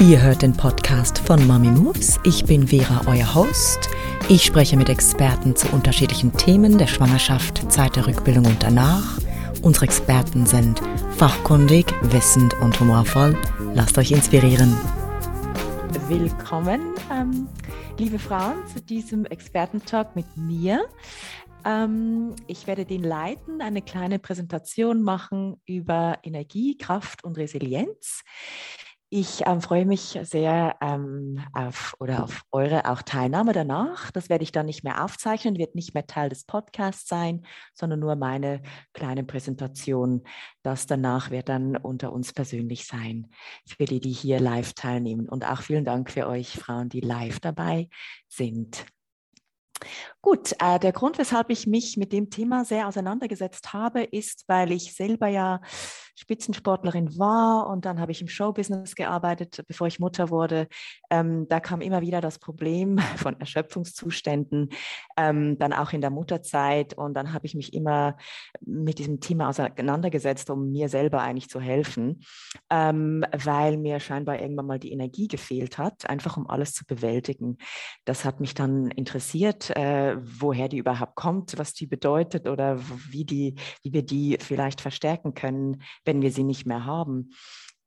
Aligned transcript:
Ihr 0.00 0.22
hört 0.22 0.42
den 0.42 0.56
Podcast 0.56 1.18
von 1.18 1.46
Mami 1.46 1.68
Moves. 1.68 2.18
Ich 2.24 2.44
bin 2.44 2.68
Vera, 2.68 3.02
euer 3.06 3.34
Host. 3.34 3.90
Ich 4.28 4.44
spreche 4.44 4.76
mit 4.76 4.88
Experten 4.88 5.56
zu 5.56 5.68
unterschiedlichen 5.68 6.32
Themen 6.32 6.78
der 6.78 6.86
Schwangerschaft, 6.86 7.70
Zeit 7.70 7.96
der 7.96 8.06
Rückbildung 8.06 8.46
und 8.46 8.62
danach. 8.62 9.18
Unsere 9.62 9.86
Experten 9.86 10.46
sind 10.46 10.80
fachkundig, 11.16 11.92
wissend 12.02 12.54
und 12.60 12.78
humorvoll. 12.78 13.36
Lasst 13.74 13.98
euch 13.98 14.12
inspirieren. 14.12 14.76
Willkommen, 16.08 16.80
ähm, 17.12 17.48
liebe 17.98 18.18
Frauen, 18.18 18.66
zu 18.72 18.80
diesem 18.80 19.26
Expertentalk 19.26 20.14
mit 20.16 20.26
mir. 20.36 20.86
Ähm, 21.64 22.34
ich 22.46 22.66
werde 22.66 22.84
den 22.84 23.02
leiten, 23.02 23.60
eine 23.60 23.82
kleine 23.82 24.18
Präsentation 24.18 25.02
machen 25.02 25.60
über 25.66 26.18
Energie, 26.22 26.76
Kraft 26.76 27.24
und 27.24 27.36
Resilienz. 27.36 28.22
Ich 29.10 29.46
ähm, 29.46 29.62
freue 29.62 29.86
mich 29.86 30.18
sehr 30.22 30.76
ähm, 30.82 31.42
auf 31.54 31.94
oder 31.98 32.24
auf 32.24 32.42
eure 32.52 32.90
auch 32.90 33.00
Teilnahme 33.00 33.54
danach. 33.54 34.10
Das 34.10 34.28
werde 34.28 34.44
ich 34.44 34.52
dann 34.52 34.66
nicht 34.66 34.84
mehr 34.84 35.02
aufzeichnen, 35.02 35.56
wird 35.56 35.74
nicht 35.74 35.94
mehr 35.94 36.06
Teil 36.06 36.28
des 36.28 36.44
Podcasts 36.44 37.08
sein, 37.08 37.46
sondern 37.72 38.00
nur 38.00 38.16
meine 38.16 38.60
kleine 38.92 39.24
Präsentation. 39.24 40.24
Das 40.62 40.86
danach 40.86 41.30
wird 41.30 41.48
dann 41.48 41.78
unter 41.78 42.12
uns 42.12 42.34
persönlich 42.34 42.86
sein 42.86 43.28
für 43.66 43.86
die, 43.86 44.00
die 44.00 44.12
hier 44.12 44.40
live 44.40 44.74
teilnehmen. 44.74 45.26
Und 45.26 45.46
auch 45.48 45.62
vielen 45.62 45.86
Dank 45.86 46.10
für 46.10 46.26
euch 46.26 46.50
Frauen, 46.50 46.90
die 46.90 47.00
live 47.00 47.40
dabei 47.40 47.88
sind. 48.28 48.84
Gut, 50.30 50.54
äh, 50.58 50.78
der 50.78 50.92
Grund, 50.92 51.16
weshalb 51.16 51.48
ich 51.48 51.66
mich 51.66 51.96
mit 51.96 52.12
dem 52.12 52.28
Thema 52.28 52.62
sehr 52.62 52.86
auseinandergesetzt 52.86 53.72
habe, 53.72 54.02
ist, 54.02 54.44
weil 54.46 54.72
ich 54.72 54.94
selber 54.94 55.26
ja 55.26 55.62
Spitzensportlerin 56.18 57.16
war 57.18 57.68
und 57.68 57.84
dann 57.84 58.00
habe 58.00 58.12
ich 58.12 58.20
im 58.20 58.28
Showbusiness 58.28 58.94
gearbeitet, 58.94 59.62
bevor 59.68 59.86
ich 59.86 60.00
Mutter 60.00 60.28
wurde. 60.30 60.66
Ähm, 61.10 61.46
da 61.48 61.60
kam 61.60 61.80
immer 61.80 62.02
wieder 62.02 62.20
das 62.20 62.38
Problem 62.38 62.98
von 63.16 63.40
Erschöpfungszuständen, 63.40 64.68
ähm, 65.16 65.58
dann 65.58 65.72
auch 65.72 65.92
in 65.92 66.02
der 66.02 66.10
Mutterzeit 66.10 66.92
und 66.92 67.14
dann 67.14 67.32
habe 67.32 67.46
ich 67.46 67.54
mich 67.54 67.72
immer 67.72 68.16
mit 68.60 68.98
diesem 68.98 69.20
Thema 69.20 69.48
auseinandergesetzt, 69.48 70.50
um 70.50 70.70
mir 70.70 70.90
selber 70.90 71.22
eigentlich 71.22 71.48
zu 71.48 71.60
helfen, 71.60 72.20
ähm, 72.68 73.24
weil 73.32 73.78
mir 73.78 74.00
scheinbar 74.00 74.40
irgendwann 74.40 74.66
mal 74.66 74.78
die 74.78 74.92
Energie 74.92 75.28
gefehlt 75.28 75.78
hat, 75.78 76.10
einfach 76.10 76.36
um 76.36 76.50
alles 76.50 76.74
zu 76.74 76.84
bewältigen. 76.84 77.56
Das 78.04 78.26
hat 78.26 78.40
mich 78.40 78.54
dann 78.54 78.90
interessiert, 78.90 79.70
äh, 79.70 80.17
woher 80.24 80.68
die 80.68 80.78
überhaupt 80.78 81.14
kommt, 81.14 81.58
was 81.58 81.74
die 81.74 81.86
bedeutet 81.86 82.48
oder 82.48 82.78
wie, 83.10 83.24
die, 83.24 83.54
wie 83.82 83.92
wir 83.92 84.02
die 84.02 84.38
vielleicht 84.40 84.80
verstärken 84.80 85.34
können, 85.34 85.82
wenn 86.04 86.22
wir 86.22 86.30
sie 86.30 86.44
nicht 86.44 86.66
mehr 86.66 86.84
haben. 86.84 87.30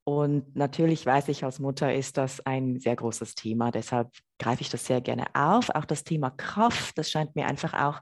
Und 0.04 0.56
natürlich 0.56 1.06
weiß 1.06 1.28
ich, 1.28 1.44
als 1.44 1.59
Mutter 1.59 1.94
ist 1.94 2.18
das 2.18 2.44
ein 2.46 2.80
sehr 2.80 2.96
großes 2.96 3.36
Thema. 3.36 3.70
Deshalb 3.70 4.09
greife 4.40 4.62
ich 4.62 4.70
das 4.70 4.86
sehr 4.86 5.00
gerne 5.00 5.26
auf. 5.36 5.70
Auch 5.70 5.86
das 5.86 6.04
Thema 6.04 6.32
Kraft, 6.32 6.98
das 6.98 7.12
scheint 7.12 7.36
mir 7.36 7.46
einfach 7.46 7.74
auch 7.76 8.02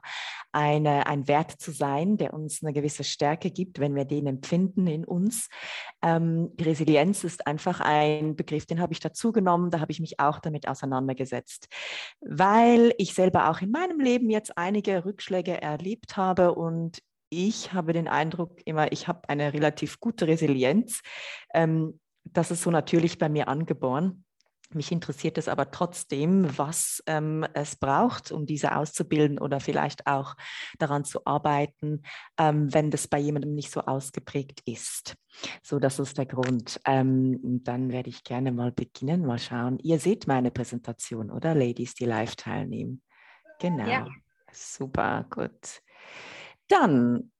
eine, 0.52 1.06
ein 1.06 1.28
Wert 1.28 1.52
zu 1.52 1.70
sein, 1.70 2.16
der 2.16 2.34
uns 2.34 2.62
eine 2.62 2.72
gewisse 2.72 3.04
Stärke 3.04 3.50
gibt, 3.50 3.78
wenn 3.78 3.94
wir 3.94 4.04
den 4.04 4.26
empfinden 4.26 4.86
in 4.86 5.04
uns. 5.04 5.48
Ähm, 6.02 6.52
Resilienz 6.60 7.24
ist 7.24 7.46
einfach 7.46 7.80
ein 7.80 8.36
Begriff, 8.36 8.66
den 8.66 8.80
habe 8.80 8.92
ich 8.92 9.00
dazu 9.00 9.32
genommen. 9.32 9.70
Da 9.70 9.80
habe 9.80 9.92
ich 9.92 10.00
mich 10.00 10.20
auch 10.20 10.38
damit 10.38 10.68
auseinandergesetzt, 10.68 11.68
weil 12.20 12.94
ich 12.98 13.14
selber 13.14 13.50
auch 13.50 13.60
in 13.60 13.70
meinem 13.70 14.00
Leben 14.00 14.30
jetzt 14.30 14.56
einige 14.56 15.04
Rückschläge 15.04 15.60
erlebt 15.60 16.16
habe 16.16 16.54
und 16.54 17.02
ich 17.30 17.72
habe 17.72 17.92
den 17.92 18.08
Eindruck 18.08 18.60
immer, 18.64 18.90
ich 18.92 19.06
habe 19.06 19.28
eine 19.28 19.52
relativ 19.52 20.00
gute 20.00 20.26
Resilienz. 20.26 21.00
Ähm, 21.54 22.00
das 22.24 22.50
ist 22.50 22.62
so 22.62 22.70
natürlich 22.70 23.18
bei 23.18 23.28
mir 23.28 23.48
angeboren. 23.48 24.24
Mich 24.72 24.92
interessiert 24.92 25.36
es 25.36 25.48
aber 25.48 25.70
trotzdem, 25.70 26.46
was 26.56 27.02
ähm, 27.06 27.44
es 27.54 27.76
braucht, 27.76 28.30
um 28.30 28.46
diese 28.46 28.76
auszubilden 28.76 29.38
oder 29.38 29.58
vielleicht 29.58 30.06
auch 30.06 30.34
daran 30.78 31.04
zu 31.04 31.26
arbeiten, 31.26 32.02
ähm, 32.38 32.72
wenn 32.72 32.90
das 32.90 33.08
bei 33.08 33.18
jemandem 33.18 33.54
nicht 33.54 33.72
so 33.72 33.80
ausgeprägt 33.80 34.60
ist. 34.66 35.16
So, 35.62 35.78
das 35.78 35.98
ist 35.98 36.18
der 36.18 36.26
Grund. 36.26 36.80
Ähm, 36.84 37.60
dann 37.64 37.90
werde 37.90 38.10
ich 38.10 38.22
gerne 38.22 38.52
mal 38.52 38.70
beginnen, 38.70 39.26
mal 39.26 39.38
schauen. 39.38 39.78
Ihr 39.80 39.98
seht 39.98 40.26
meine 40.26 40.50
Präsentation, 40.50 41.30
oder 41.30 41.54
Ladies, 41.54 41.94
die 41.94 42.04
live 42.04 42.36
teilnehmen? 42.36 43.02
Genau. 43.58 43.88
Ja. 43.88 44.06
Super, 44.52 45.26
gut. 45.30 45.82
Dann, 46.68 47.32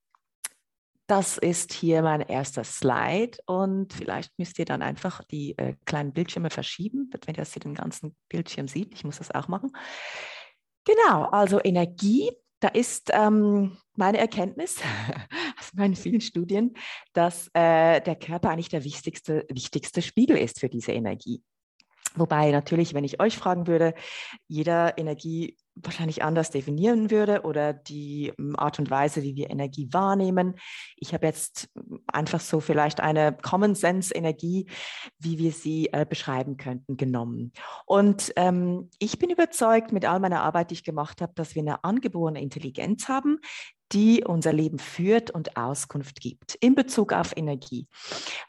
das 1.11 1.39
ist 1.39 1.73
hier 1.73 2.03
mein 2.03 2.21
erster 2.21 2.63
Slide 2.63 3.37
und 3.47 3.93
vielleicht 3.93 4.39
müsst 4.39 4.61
ihr 4.61 4.65
dann 4.65 4.81
einfach 4.81 5.25
die 5.25 5.59
äh, 5.59 5.75
kleinen 5.85 6.13
Bildschirme 6.13 6.51
verschieben, 6.51 7.11
wenn 7.13 7.35
ihr 7.35 7.39
das 7.39 7.53
hier 7.53 7.61
den 7.61 7.75
ganzen 7.75 8.15
Bildschirm 8.29 8.69
sieht. 8.69 8.95
Ich 8.95 9.03
muss 9.03 9.19
das 9.19 9.33
auch 9.33 9.49
machen. 9.49 9.73
Genau, 10.85 11.25
also 11.25 11.61
Energie, 11.65 12.31
da 12.61 12.69
ist 12.69 13.11
ähm, 13.13 13.77
meine 13.97 14.19
Erkenntnis 14.19 14.77
aus 15.59 15.75
meinen 15.75 15.97
vielen 15.97 16.21
Studien, 16.21 16.75
dass 17.13 17.49
äh, 17.55 18.01
der 18.01 18.15
Körper 18.15 18.51
eigentlich 18.51 18.69
der 18.69 18.85
wichtigste, 18.85 19.47
wichtigste 19.51 20.03
Spiegel 20.03 20.37
ist 20.37 20.61
für 20.61 20.69
diese 20.69 20.93
Energie. 20.93 21.43
Wobei 22.15 22.53
natürlich, 22.53 22.95
wenn 22.95 23.05
ich 23.05 23.21
euch 23.21 23.37
fragen 23.37 23.67
würde, 23.67 23.95
jeder 24.47 24.97
Energie 24.97 25.57
wahrscheinlich 25.83 26.23
anders 26.23 26.51
definieren 26.51 27.11
würde 27.11 27.43
oder 27.43 27.73
die 27.73 28.33
hm, 28.37 28.57
Art 28.57 28.79
und 28.79 28.91
Weise, 28.91 29.23
wie 29.23 29.37
wir 29.37 29.51
Energie 29.51 29.89
wahrnehmen. 29.93 30.55
Ich 30.97 31.15
habe 31.15 31.27
jetzt 31.27 31.69
hm, 31.75 32.01
einfach 32.07 32.41
so 32.41 32.61
vielleicht 32.61 33.01
eine 33.01 33.37
Common 33.41 33.75
Sense 33.75 34.15
Energie, 34.15 34.67
wie 35.19 35.39
wir 35.39 35.53
sie 35.53 35.89
äh, 35.93 36.07
beschreiben 36.09 36.57
könnten, 36.57 36.97
genommen. 36.97 37.53
Und 37.87 38.33
ähm, 38.37 38.91
ich 38.99 39.19
bin 39.19 39.31
überzeugt 39.31 39.93
mit 39.93 40.05
all 40.05 40.21
meiner 40.21 40.43
Arbeit, 40.43 40.71
die 40.71 40.75
ich 40.75 40.85
gemacht 40.85 41.21
habe, 41.21 41.33
dass 41.35 41.55
wir 41.55 41.63
eine 41.63 41.85
angeborene 41.85 42.41
Intelligenz 42.41 43.09
haben, 43.09 43.39
die 43.93 44.23
unser 44.25 44.53
Leben 44.53 44.79
führt 44.79 45.31
und 45.31 45.57
Auskunft 45.57 46.21
gibt 46.21 46.55
in 46.57 46.75
Bezug 46.75 47.13
auf 47.13 47.37
Energie. 47.37 47.89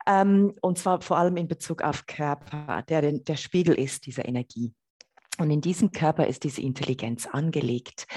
Ähm, 0.06 0.54
und 0.62 0.78
zwar 0.78 1.02
vor 1.02 1.18
allem 1.18 1.38
in 1.38 1.48
Bezug 1.48 1.82
auf 1.82 2.06
Körper, 2.06 2.84
der 2.88 3.12
der 3.12 3.36
Spiegel 3.36 3.76
ist 3.76 4.06
dieser 4.06 4.28
Energie. 4.28 4.74
Und 5.42 5.52
in 5.52 5.62
diesem 5.62 5.92
Körper 5.92 6.28
ist 6.28 6.44
diese 6.44 6.62
Intelligenz 6.62 7.26
angelegt. 7.26 8.08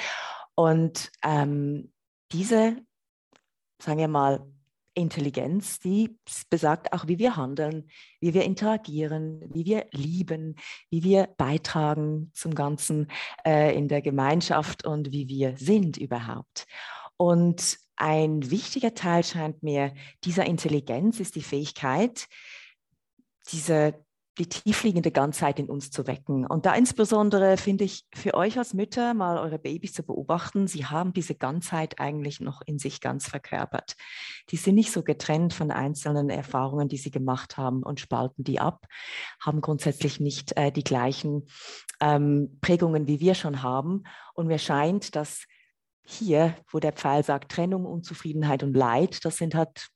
Und 0.54 1.10
ähm, 1.24 1.92
diese, 2.32 2.76
sagen 3.80 3.98
wir 3.98 4.08
mal, 4.08 4.46
Intelligenz, 4.96 5.80
die 5.80 6.16
besagt 6.50 6.92
auch, 6.92 7.08
wie 7.08 7.18
wir 7.18 7.36
handeln, 7.36 7.88
wie 8.20 8.32
wir 8.32 8.44
interagieren, 8.44 9.40
wie 9.52 9.64
wir 9.64 9.86
lieben, 9.90 10.54
wie 10.88 11.02
wir 11.02 11.28
beitragen 11.36 12.30
zum 12.32 12.54
Ganzen 12.54 13.10
äh, 13.44 13.76
in 13.76 13.88
der 13.88 14.02
Gemeinschaft 14.02 14.86
und 14.86 15.10
wie 15.10 15.26
wir 15.28 15.56
sind 15.56 15.96
überhaupt. 15.96 16.66
Und 17.16 17.78
ein 17.96 18.50
wichtiger 18.50 18.94
Teil 18.94 19.24
scheint 19.24 19.62
mir 19.62 19.94
dieser 20.24 20.46
Intelligenz 20.46 21.20
ist 21.20 21.34
die 21.34 21.42
Fähigkeit, 21.42 22.28
diese 23.50 24.03
die 24.38 24.48
tiefliegende 24.48 25.12
Ganzheit 25.12 25.58
in 25.60 25.70
uns 25.70 25.90
zu 25.90 26.06
wecken. 26.06 26.44
Und 26.46 26.66
da 26.66 26.74
insbesondere 26.74 27.56
finde 27.56 27.84
ich 27.84 28.04
für 28.12 28.34
euch 28.34 28.58
als 28.58 28.74
Mütter 28.74 29.14
mal 29.14 29.38
eure 29.38 29.58
Babys 29.58 29.92
zu 29.92 30.02
beobachten, 30.02 30.66
sie 30.66 30.86
haben 30.86 31.12
diese 31.12 31.36
Ganzheit 31.36 32.00
eigentlich 32.00 32.40
noch 32.40 32.60
in 32.66 32.78
sich 32.78 33.00
ganz 33.00 33.28
verkörpert. 33.28 33.94
Die 34.50 34.56
sind 34.56 34.74
nicht 34.74 34.90
so 34.90 35.02
getrennt 35.02 35.54
von 35.54 35.70
einzelnen 35.70 36.30
Erfahrungen, 36.30 36.88
die 36.88 36.96
sie 36.96 37.12
gemacht 37.12 37.56
haben 37.56 37.82
und 37.82 38.00
spalten 38.00 38.42
die 38.42 38.58
ab, 38.58 38.86
haben 39.40 39.60
grundsätzlich 39.60 40.18
nicht 40.18 40.56
äh, 40.56 40.72
die 40.72 40.84
gleichen 40.84 41.46
ähm, 42.00 42.58
Prägungen, 42.60 43.06
wie 43.06 43.20
wir 43.20 43.34
schon 43.34 43.62
haben. 43.62 44.02
Und 44.34 44.48
mir 44.48 44.58
scheint, 44.58 45.14
dass 45.14 45.44
hier, 46.04 46.54
wo 46.70 46.80
der 46.80 46.92
Pfeil 46.92 47.24
sagt 47.24 47.52
Trennung, 47.52 47.86
Unzufriedenheit 47.86 48.62
und 48.62 48.74
Leid, 48.76 49.24
das 49.24 49.36
sind 49.36 49.54
halt 49.54 49.88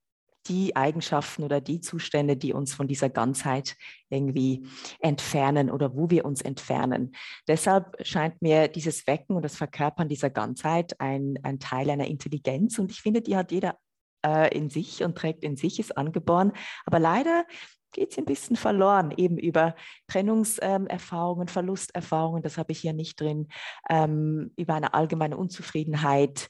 die 0.48 0.76
Eigenschaften 0.76 1.42
oder 1.42 1.60
die 1.60 1.81
Zustände, 1.81 2.36
die 2.36 2.53
uns 2.53 2.75
von 2.75 2.88
dieser 2.88 3.10
Ganzheit 3.10 3.76
irgendwie 4.08 4.67
entfernen 5.00 5.70
oder 5.70 5.94
wo 5.94 6.11
wir 6.11 6.25
uns 6.25 6.43
entfernen. 6.43 7.12
Deshalb 7.46 7.96
scheint 8.06 8.40
mir 8.43 8.69
dieses 8.69 9.06
Wecken 9.06 9.37
und 9.37 9.43
das 9.43 9.56
Verkörpern 9.56 10.08
dieser 10.08 10.31
Ganzheit 10.31 11.00
ein, 11.00 11.38
ein 11.43 11.58
Teil 11.58 11.90
einer 11.90 12.06
Intelligenz 12.06 12.78
und 12.78 12.90
ich 12.90 13.00
finde, 13.00 13.20
die 13.20 13.37
hat 13.37 13.52
jeder 13.52 13.76
äh, 14.25 14.55
in 14.56 14.70
sich 14.70 15.02
und 15.05 15.17
trägt 15.17 15.44
in 15.44 15.56
sich, 15.56 15.78
ist 15.78 15.96
angeboren. 15.96 16.52
Aber 16.87 16.99
leider 16.99 17.44
geht 17.93 18.12
sie 18.12 18.20
ein 18.20 18.26
bisschen 18.26 18.56
verloren, 18.56 19.12
eben 19.17 19.38
über 19.38 19.75
Trennungserfahrungen, 20.08 21.49
Verlusterfahrungen, 21.49 22.43
das 22.43 22.58
habe 22.58 22.73
ich 22.73 22.81
hier 22.81 22.93
nicht 22.93 23.20
drin, 23.20 23.49
ähm, 23.88 24.52
über 24.56 24.75
eine 24.75 24.94
allgemeine 24.94 25.37
Unzufriedenheit, 25.37 26.49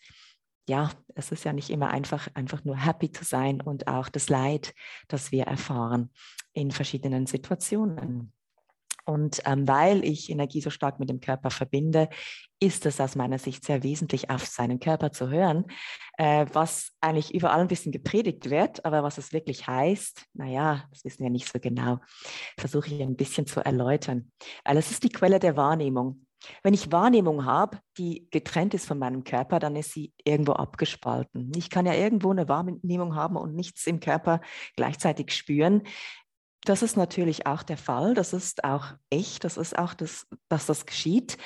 ja, 0.68 0.90
es 1.14 1.32
ist 1.32 1.44
ja 1.44 1.52
nicht 1.52 1.70
immer 1.70 1.90
einfach, 1.90 2.28
einfach 2.34 2.64
nur 2.64 2.76
happy 2.76 3.10
zu 3.10 3.24
sein 3.24 3.60
und 3.60 3.88
auch 3.88 4.08
das 4.08 4.28
Leid, 4.28 4.74
das 5.08 5.32
wir 5.32 5.44
erfahren 5.44 6.10
in 6.52 6.70
verschiedenen 6.70 7.26
Situationen. 7.26 8.32
Und 9.08 9.40
ähm, 9.46 9.66
weil 9.66 10.04
ich 10.04 10.28
Energie 10.28 10.60
so 10.60 10.68
stark 10.68 11.00
mit 11.00 11.08
dem 11.08 11.20
Körper 11.20 11.48
verbinde, 11.48 12.10
ist 12.60 12.84
es 12.84 13.00
aus 13.00 13.16
meiner 13.16 13.38
Sicht 13.38 13.64
sehr 13.64 13.82
wesentlich, 13.82 14.28
auf 14.28 14.44
seinen 14.44 14.80
Körper 14.80 15.12
zu 15.12 15.30
hören, 15.30 15.64
äh, 16.18 16.44
was 16.52 16.92
eigentlich 17.00 17.32
überall 17.32 17.60
ein 17.60 17.68
bisschen 17.68 17.90
gepredigt 17.90 18.50
wird, 18.50 18.84
aber 18.84 19.02
was 19.02 19.16
es 19.16 19.32
wirklich 19.32 19.66
heißt, 19.66 20.26
naja, 20.34 20.84
das 20.90 21.04
wissen 21.04 21.22
wir 21.22 21.30
nicht 21.30 21.50
so 21.50 21.58
genau. 21.58 22.00
Versuche 22.58 22.88
ich 22.88 23.00
ein 23.00 23.16
bisschen 23.16 23.46
zu 23.46 23.64
erläutern. 23.64 24.30
Weil 24.62 24.76
es 24.76 24.90
ist 24.90 25.02
die 25.02 25.08
Quelle 25.08 25.38
der 25.38 25.56
Wahrnehmung. 25.56 26.26
Wenn 26.62 26.74
ich 26.74 26.92
Wahrnehmung 26.92 27.44
habe, 27.44 27.78
die 27.96 28.28
getrennt 28.30 28.74
ist 28.74 28.86
von 28.86 28.98
meinem 28.98 29.24
Körper, 29.24 29.58
dann 29.58 29.76
ist 29.76 29.92
sie 29.92 30.12
irgendwo 30.24 30.52
abgespalten. 30.52 31.52
Ich 31.56 31.70
kann 31.70 31.86
ja 31.86 31.94
irgendwo 31.94 32.30
eine 32.30 32.48
Wahrnehmung 32.48 33.14
haben 33.14 33.36
und 33.36 33.54
nichts 33.54 33.86
im 33.86 34.00
Körper 34.00 34.40
gleichzeitig 34.76 35.32
spüren. 35.32 35.82
Das 36.64 36.82
ist 36.82 36.96
natürlich 36.96 37.46
auch 37.46 37.62
der 37.62 37.78
Fall. 37.78 38.14
Das 38.14 38.32
ist 38.32 38.64
auch 38.64 38.92
echt. 39.10 39.44
Das 39.44 39.56
ist 39.56 39.78
auch, 39.78 39.94
das, 39.94 40.26
dass 40.48 40.66
das 40.66 40.86
geschieht. 40.86 41.38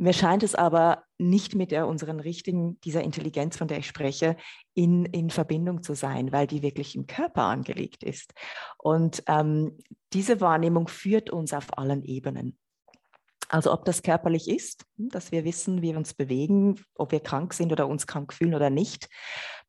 Mir 0.00 0.14
scheint 0.14 0.42
es 0.42 0.54
aber 0.54 1.04
nicht 1.18 1.54
mit 1.54 1.72
der, 1.72 1.86
unseren 1.86 2.20
richtigen, 2.20 2.80
dieser 2.80 3.02
Intelligenz, 3.02 3.58
von 3.58 3.68
der 3.68 3.78
ich 3.78 3.86
spreche, 3.86 4.36
in, 4.72 5.04
in 5.04 5.28
Verbindung 5.28 5.82
zu 5.82 5.94
sein, 5.94 6.32
weil 6.32 6.46
die 6.46 6.62
wirklich 6.62 6.94
im 6.94 7.06
Körper 7.06 7.42
angelegt 7.42 8.02
ist. 8.02 8.32
Und 8.78 9.22
ähm, 9.26 9.76
diese 10.14 10.40
Wahrnehmung 10.40 10.88
führt 10.88 11.28
uns 11.28 11.52
auf 11.52 11.76
allen 11.76 12.02
Ebenen. 12.02 12.59
Also 13.50 13.72
ob 13.72 13.84
das 13.84 14.02
körperlich 14.02 14.48
ist, 14.48 14.84
dass 14.96 15.32
wir 15.32 15.44
wissen, 15.44 15.82
wie 15.82 15.90
wir 15.90 15.98
uns 15.98 16.14
bewegen, 16.14 16.80
ob 16.94 17.10
wir 17.10 17.20
krank 17.20 17.52
sind 17.52 17.72
oder 17.72 17.88
uns 17.88 18.06
krank 18.06 18.32
fühlen 18.32 18.54
oder 18.54 18.70
nicht, 18.70 19.08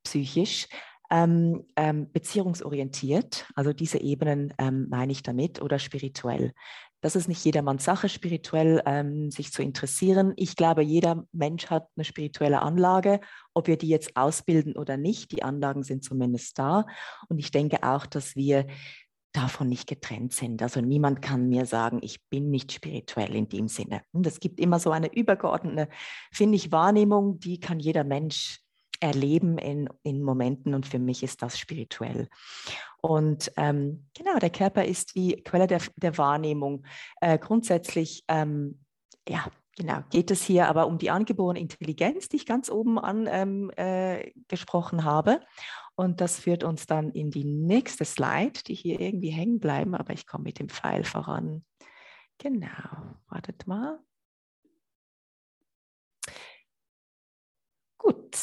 psychisch, 0.04 0.68
ähm, 1.10 1.66
ähm, 1.76 2.12
beziehungsorientiert, 2.12 3.48
also 3.56 3.74
diese 3.74 4.00
Ebenen 4.00 4.54
ähm, 4.60 4.88
meine 4.90 5.12
ich 5.12 5.24
damit, 5.24 5.62
oder 5.62 5.80
spirituell. 5.80 6.54
Das 7.02 7.16
ist 7.16 7.28
nicht 7.28 7.44
jedermanns 7.44 7.84
Sache, 7.84 8.08
spirituell 8.08 8.84
ähm, 8.86 9.32
sich 9.32 9.52
zu 9.52 9.64
interessieren. 9.64 10.34
Ich 10.36 10.56
glaube, 10.56 10.84
jeder 10.84 11.26
Mensch 11.32 11.66
hat 11.72 11.88
eine 11.96 12.06
spirituelle 12.06 12.62
Anlage, 12.62 13.20
ob 13.56 13.66
wir 13.66 13.78
die 13.78 13.88
jetzt 13.88 14.16
ausbilden 14.16 14.78
oder 14.78 14.98
nicht. 14.98 15.32
Die 15.32 15.42
Anlagen 15.42 15.82
sind 15.82 16.04
zumindest 16.04 16.60
da. 16.60 16.86
Und 17.28 17.40
ich 17.40 17.50
denke 17.50 17.82
auch, 17.82 18.06
dass 18.06 18.36
wir 18.36 18.68
davon 19.34 19.70
nicht 19.70 19.88
getrennt 19.88 20.34
sind. 20.34 20.62
Also 20.62 20.82
niemand 20.82 21.22
kann 21.22 21.48
mir 21.48 21.66
sagen, 21.66 22.00
ich 22.02 22.28
bin 22.30 22.50
nicht 22.50 22.72
spirituell 22.72 23.36
in 23.36 23.48
dem 23.48 23.68
Sinne. 23.68 24.02
Und 24.12 24.28
es 24.28 24.40
gibt 24.40 24.60
immer 24.60 24.80
so 24.80 24.92
eine 24.92 25.14
übergeordnete, 25.14 25.90
finde 26.32 26.58
ich, 26.58 26.72
Wahrnehmung, 26.72 27.40
die 27.40 27.60
kann 27.60 27.80
jeder 27.80 28.04
Mensch 28.04 28.60
erleben 29.00 29.58
in, 29.58 29.90
in 30.04 30.22
Momenten 30.22 30.74
und 30.74 30.86
für 30.86 31.00
mich 31.00 31.24
ist 31.24 31.42
das 31.42 31.58
spirituell. 31.58 32.28
Und 33.02 33.52
ähm, 33.58 34.06
genau, 34.16 34.38
der 34.38 34.52
Körper 34.52 34.86
ist 34.86 35.16
die 35.16 35.42
Quelle 35.44 35.68
der, 35.68 35.82
der 35.96 36.18
Wahrnehmung. 36.18 36.86
Äh, 37.20 37.40
grundsätzlich, 37.40 38.24
ähm, 38.28 38.84
ja, 39.28 39.46
genau, 39.76 40.04
geht 40.12 40.30
es 40.30 40.44
hier 40.44 40.68
aber 40.68 40.86
um 40.86 41.00
die 41.00 41.10
angeborene 41.10 41.60
Intelligenz, 41.60 42.30
die 42.30 42.38
ich 42.38 42.46
ganz 42.46 42.70
oben 42.70 43.00
angesprochen 43.00 45.00
ähm, 45.00 45.00
äh, 45.00 45.04
habe. 45.04 45.40
Und 45.96 46.22
das 46.22 46.40
führt 46.40 46.64
uns 46.64 46.86
dann 46.86 47.12
in 47.12 47.32
die 47.32 47.44
nächste 47.44 48.06
Slide, 48.06 48.60
die 48.66 48.74
hier 48.74 49.00
irgendwie 49.00 49.30
hängen 49.30 49.60
bleiben, 49.60 49.94
aber 49.94 50.14
ich 50.14 50.26
komme 50.26 50.46
mit 50.46 50.60
dem 50.60 50.70
Pfeil 50.70 51.04
voran. 51.04 51.64
Genau, 52.38 53.18
wartet 53.28 53.68
mal. 53.68 54.00
Gut. 57.98 58.36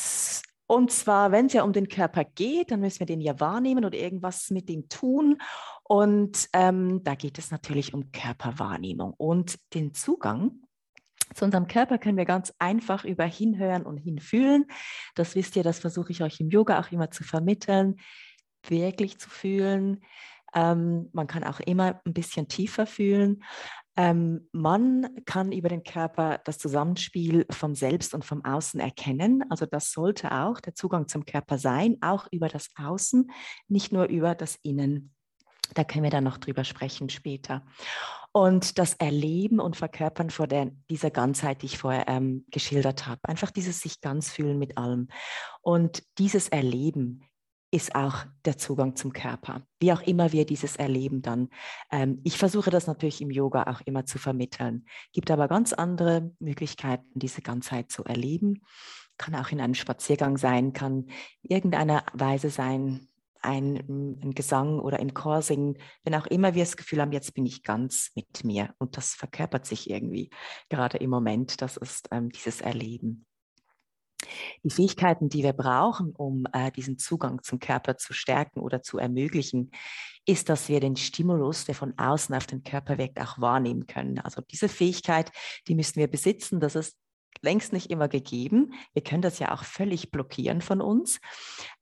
Und 0.71 0.93
zwar, 0.93 1.33
wenn 1.33 1.47
es 1.47 1.55
ja 1.55 1.65
um 1.65 1.73
den 1.73 1.89
Körper 1.89 2.25
geht, 2.25 2.71
dann 2.71 2.81
müssen 2.81 3.01
wir 3.01 3.07
den 3.07 3.23
ja 3.23 3.41
wahrnehmen 3.41 3.87
oder 3.87 3.99
irgendwas 3.99 4.51
mit 4.51 4.69
dem 4.69 4.89
tun. 4.89 5.41
Und 5.83 6.49
ähm, 6.53 7.03
da 7.03 7.15
geht 7.15 7.39
es 7.39 7.51
natürlich 7.51 7.95
um 7.95 8.13
Körperwahrnehmung 8.13 9.15
und 9.15 9.59
den 9.73 9.95
Zugang 9.95 10.61
zu 11.35 11.45
unserem 11.45 11.69
Körper 11.69 11.99
können 11.99 12.17
wir 12.17 12.25
ganz 12.25 12.53
einfach 12.59 13.05
über 13.05 13.25
hinhören 13.25 13.85
und 13.85 13.99
hinfühlen. 13.99 14.67
Das 15.15 15.35
wisst 15.35 15.57
ihr, 15.57 15.63
das 15.63 15.79
versuche 15.79 16.13
ich 16.13 16.23
euch 16.23 16.41
im 16.41 16.51
Yoga 16.51 16.81
auch 16.81 16.91
immer 16.93 17.11
zu 17.11 17.25
vermitteln, 17.25 17.97
wirklich 18.67 19.19
zu 19.19 19.31
fühlen. 19.31 20.01
Ähm, 20.55 21.11
man 21.13 21.27
kann 21.27 21.45
auch 21.45 21.61
immer 21.61 22.01
ein 22.05 22.15
bisschen 22.15 22.49
tiefer 22.49 22.87
fühlen. 22.87 23.43
Ähm, 23.97 24.49
man 24.53 25.09
kann 25.27 25.53
über 25.53 25.69
den 25.69 25.83
Körper 25.83 26.41
das 26.45 26.59
Zusammenspiel 26.59 27.47
vom 27.51 27.75
Selbst 27.75 28.15
und 28.15 28.25
vom 28.25 28.45
Außen 28.45 28.81
erkennen. 28.81 29.45
Also 29.51 29.67
das 29.67 29.91
sollte 29.91 30.33
auch 30.33 30.61
der 30.61 30.75
Zugang 30.75 31.09
zum 31.09 31.25
Körper 31.25 31.59
sein, 31.59 31.97
auch 32.01 32.29
über 32.31 32.49
das 32.49 32.71
Außen, 32.77 33.31
nicht 33.67 33.93
nur 33.93 34.07
über 34.07 34.35
das 34.35 34.57
Innen. 34.63 35.13
Da 35.75 35.85
können 35.85 36.05
wir 36.05 36.11
dann 36.11 36.25
noch 36.25 36.39
drüber 36.39 36.65
sprechen 36.65 37.09
später. 37.09 37.67
Und 38.39 38.79
das 38.79 38.95
Erleben 38.95 39.59
und 39.59 39.77
Verkörpern 39.77 40.31
vor 40.31 40.47
der, 40.47 40.71
dieser 40.89 41.11
Ganzheit, 41.11 41.63
die 41.63 41.67
ich 41.67 41.79
vorher 41.79 42.07
ähm, 42.07 42.45
geschildert 42.53 43.09
habe. 43.09 43.19
Einfach 43.25 43.51
dieses 43.51 43.81
sich 43.81 44.01
ganz 44.01 44.31
fühlen 44.31 44.61
mit 44.61 44.79
allem. 44.79 45.09
Und 45.61 46.05
dieses 46.19 46.47
Erleben 46.47 47.25
ist 47.73 47.97
auch 47.97 48.27
der 48.45 48.57
Zugang 48.57 48.95
zum 48.95 49.13
Körper. 49.13 49.63
Wie 49.81 49.93
auch 49.93 50.03
immer 50.03 50.31
wir 50.31 50.47
dieses 50.47 50.77
erleben 50.77 51.21
dann. 51.21 51.49
Ähm, 51.91 52.21
ich 52.23 52.39
versuche 52.39 52.71
das 52.71 52.87
natürlich 52.87 53.21
im 53.21 53.33
Yoga 53.33 53.65
auch 53.65 53.81
immer 53.87 54.07
zu 54.07 54.21
vermitteln. 54.21 54.87
Gibt 55.13 55.33
aber 55.33 55.49
ganz 55.49 55.73
andere 55.73 56.31
Möglichkeiten, 56.39 57.09
diese 57.15 57.43
Ganzheit 57.43 57.91
zu 57.91 58.05
erleben. 58.05 58.63
Kann 59.17 59.35
auch 59.35 59.51
in 59.51 59.61
einem 59.61 59.75
Spaziergang 59.75 60.39
sein, 60.39 60.73
kann 60.73 61.07
irgendeiner 61.43 62.05
Weise 62.13 62.51
sein, 62.51 63.09
ein, 63.43 63.77
ein, 64.23 64.35
Gesang 64.35 64.81
oder 64.81 64.99
ein 64.99 65.15
Chor 65.15 65.43
singen, 65.43 65.79
wenn 66.05 66.15
auch 66.15 66.27
immer 66.27 66.55
wir 66.55 66.65
das 66.65 66.77
Gefühl 66.77 67.01
haben, 67.01 67.13
jetzt 67.13 67.35
bin 67.35 67.47
ich 67.47 67.63
ganz 67.63 68.11
mit 68.15 68.45
mir. 68.45 68.75
Und 68.79 68.97
das 68.97 69.15
verkörpert 69.15 69.67
sich 69.67 69.91
irgendwie 69.91 70.31
gerade 70.69 70.99
im 70.99 71.11
Moment. 71.11 71.61
Das 71.63 71.77
ist 71.77 72.09
ähm, 72.11 72.31
dieses 72.31 72.61
Erleben. 72.61 73.27
Die 74.65 74.71
Fähigkeiten, 74.71 75.29
die 75.29 75.45
wir 75.45 75.53
brauchen, 75.53 76.13
um 76.17 76.45
äh, 76.53 76.73
diesen 76.73 76.99
Zugang 76.99 77.43
zum 77.43 77.61
Körper 77.61 77.97
zu 77.97 78.13
stärken 78.13 78.61
oder 78.61 78.83
zu 78.83 78.99
ermöglichen, 78.99 79.71
ist, 80.27 80.49
dass 80.49 80.69
wir 80.69 80.81
den 80.81 80.97
Stimulus, 80.97 81.65
der 81.65 81.75
von 81.75 81.97
außen 81.97 82.35
auf 82.35 82.47
den 82.47 82.63
Körper 82.63 82.99
wirkt, 82.99 83.21
auch 83.21 83.39
wahrnehmen 83.39 83.87
können. 83.87 84.19
Also 84.19 84.43
diese 84.43 84.69
Fähigkeit, 84.69 85.31
die 85.69 85.75
müssen 85.75 85.97
wir 85.97 86.09
besitzen. 86.09 86.61
Das 86.61 86.75
ist 86.75 86.99
längst 87.41 87.73
nicht 87.73 87.91
immer 87.91 88.09
gegeben. 88.09 88.75
Wir 88.93 89.03
können 89.03 89.23
das 89.23 89.39
ja 89.39 89.53
auch 89.53 89.65
völlig 89.65 90.11
blockieren 90.11 90.61
von 90.61 90.81
uns. 90.81 91.21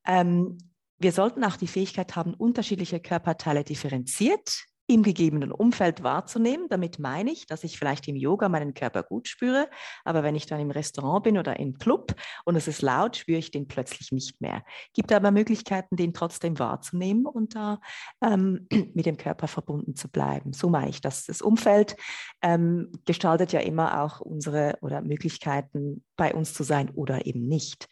Ähm, 0.07 0.59
wir 0.99 1.13
sollten 1.13 1.45
auch 1.45 1.57
die 1.57 1.67
Fähigkeit 1.67 2.17
haben, 2.17 2.35
unterschiedliche 2.35 3.01
Körperteile 3.01 3.65
differenziert 3.65 4.67
im 4.89 5.03
gegebenen 5.03 5.51
Umfeld 5.51 6.03
wahrzunehmen. 6.03 6.69
Damit 6.69 6.99
meine 6.99 7.33
ich, 7.33 7.47
dass 7.47 7.65
ich 7.65 7.79
vielleicht 7.79 8.07
im 8.09 8.17
Yoga 8.17 8.49
meinen 8.49 8.75
Körper 8.75 9.03
gut 9.03 9.29
spüre, 9.29 9.69
aber 10.05 10.23
wenn 10.23 10.37
ich 10.37 10.47
dann 10.47 10.61
im 10.61 10.71
Restaurant 10.71 11.25
bin 11.25 11.39
oder 11.39 11.59
im 11.59 11.79
Club 11.79 12.15
und 12.45 12.57
es 12.57 12.69
ist 12.69 12.83
laut, 12.83 13.17
spüre 13.17 13.39
ich 13.39 13.51
den 13.51 13.67
plötzlich 13.67 14.13
nicht 14.13 14.41
mehr. 14.41 14.63
Gibt 14.95 15.13
aber 15.13 15.31
Möglichkeiten, 15.31 15.97
den 15.97 16.15
trotzdem 16.15 16.59
wahrzunehmen 16.59 17.27
und 17.27 17.57
da 17.57 17.81
ähm, 18.23 18.69
mit 18.95 19.07
dem 19.07 19.17
Körper 19.17 19.49
verbunden 19.49 19.97
zu 19.97 20.09
bleiben. 20.09 20.53
So 20.53 20.69
meine 20.69 20.91
ich, 20.91 21.01
dass 21.01 21.25
das 21.25 21.43
Umfeld 21.43 21.97
ähm, 22.43 22.93
gestaltet 23.05 23.53
ja 23.53 23.61
immer 23.61 24.03
auch 24.03 24.21
unsere 24.21 24.79
oder 24.83 25.03
Möglichkeiten, 25.03 26.05
bei 26.17 26.33
uns 26.33 26.55
zu 26.55 26.63
sein 26.63 26.91
oder 26.91 27.27
eben 27.27 27.47
nicht. 27.47 27.89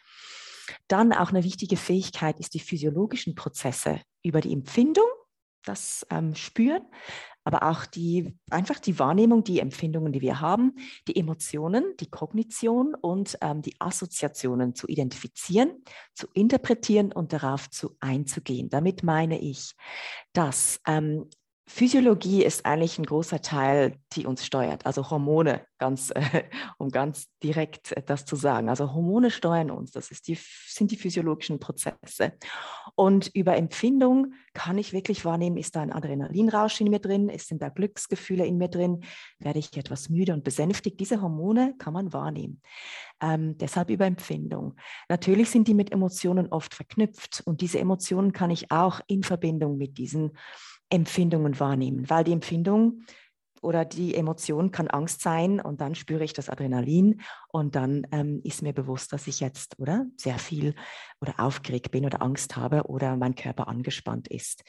Dann 0.87 1.13
auch 1.13 1.29
eine 1.29 1.43
wichtige 1.43 1.77
Fähigkeit 1.77 2.39
ist 2.39 2.53
die 2.53 2.59
physiologischen 2.59 3.35
Prozesse 3.35 4.01
über 4.23 4.41
die 4.41 4.53
Empfindung, 4.53 5.07
das 5.63 6.05
ähm, 6.09 6.35
Spüren, 6.35 6.83
aber 7.43 7.63
auch 7.63 7.85
die, 7.85 8.37
einfach 8.49 8.79
die 8.79 8.97
Wahrnehmung, 8.97 9.43
die 9.43 9.59
Empfindungen, 9.59 10.11
die 10.11 10.21
wir 10.21 10.41
haben, 10.41 10.73
die 11.07 11.15
Emotionen, 11.15 11.93
die 11.99 12.09
Kognition 12.09 12.95
und 12.95 13.37
ähm, 13.41 13.61
die 13.61 13.75
Assoziationen 13.79 14.73
zu 14.73 14.87
identifizieren, 14.87 15.83
zu 16.13 16.27
interpretieren 16.33 17.11
und 17.11 17.33
darauf 17.33 17.69
zu 17.69 17.95
einzugehen. 17.99 18.69
Damit 18.69 19.03
meine 19.03 19.39
ich, 19.39 19.73
dass 20.33 20.79
ähm, 20.87 21.29
Physiologie 21.67 22.43
ist 22.43 22.63
eigentlich 22.65 22.99
ein 22.99 23.05
großer 23.05 23.41
Teil, 23.41 23.97
die 24.13 24.27
uns 24.27 24.45
steuert, 24.45 24.85
also 24.85 25.09
Hormone, 25.09 25.65
ganz, 25.79 26.11
äh, 26.11 26.43
um 26.77 26.89
ganz 26.89 27.27
direkt 27.41 27.95
das 28.05 28.25
zu 28.25 28.35
sagen. 28.35 28.69
Also 28.69 28.93
Hormone 28.93 29.31
steuern 29.31 29.71
uns, 29.71 29.91
das 29.91 30.09
die, 30.09 30.37
sind 30.67 30.91
die 30.91 30.95
physiologischen 30.95 31.59
Prozesse. 31.59 32.33
Und 32.93 33.31
über 33.33 33.57
Empfindung 33.57 34.33
kann 34.53 34.77
ich 34.77 34.93
wirklich 34.93 35.25
wahrnehmen, 35.25 35.57
ist 35.57 35.75
da 35.75 35.81
ein 35.81 35.91
Adrenalinrausch 35.91 36.79
in 36.81 36.91
mir 36.91 36.99
drin, 36.99 37.31
sind 37.39 37.63
da 37.63 37.69
Glücksgefühle 37.69 38.45
in 38.45 38.57
mir 38.57 38.69
drin, 38.69 39.03
werde 39.39 39.57
ich 39.57 39.75
etwas 39.75 40.09
müde 40.09 40.33
und 40.33 40.43
besänftigt. 40.43 40.99
Diese 40.99 41.19
Hormone 41.19 41.73
kann 41.79 41.93
man 41.93 42.13
wahrnehmen. 42.13 42.61
Ähm, 43.21 43.57
deshalb 43.57 43.89
über 43.89 44.05
Empfindung. 44.05 44.75
Natürlich 45.09 45.49
sind 45.49 45.67
die 45.67 45.73
mit 45.73 45.91
Emotionen 45.91 46.47
oft 46.47 46.75
verknüpft 46.75 47.41
und 47.45 47.61
diese 47.61 47.79
Emotionen 47.79 48.33
kann 48.33 48.51
ich 48.51 48.71
auch 48.71 49.01
in 49.07 49.23
Verbindung 49.23 49.77
mit 49.77 49.97
diesen 49.97 50.37
Empfindungen 50.89 51.59
wahrnehmen, 51.59 52.09
weil 52.09 52.23
die 52.23 52.33
Empfindung 52.33 53.03
oder 53.65 53.83
die 53.83 54.15
Emotion 54.15 54.71
kann 54.71 54.87
Angst 54.87 55.21
sein 55.21 55.59
und 55.59 55.81
dann 55.81 55.95
spüre 55.95 56.23
ich 56.23 56.33
das 56.33 56.49
Adrenalin 56.49 57.21
und 57.49 57.75
dann 57.75 58.05
ähm, 58.11 58.39
ist 58.43 58.61
mir 58.61 58.73
bewusst, 58.73 59.11
dass 59.11 59.27
ich 59.27 59.39
jetzt 59.39 59.79
oder 59.79 60.05
sehr 60.17 60.37
viel 60.37 60.75
oder 61.19 61.39
aufgeregt 61.39 61.91
bin 61.91 62.05
oder 62.05 62.21
Angst 62.21 62.55
habe 62.55 62.83
oder 62.83 63.17
mein 63.17 63.35
Körper 63.35 63.67
angespannt 63.67 64.27
ist. 64.27 64.63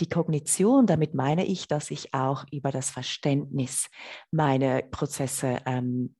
Die 0.00 0.08
Kognition, 0.08 0.86
damit 0.86 1.14
meine 1.14 1.46
ich, 1.46 1.68
dass 1.68 1.90
ich 1.90 2.12
auch 2.12 2.44
über 2.50 2.72
das 2.72 2.90
Verständnis 2.90 3.88
meine 4.32 4.82
Prozesse 4.90 5.58
ähm, 5.64 6.16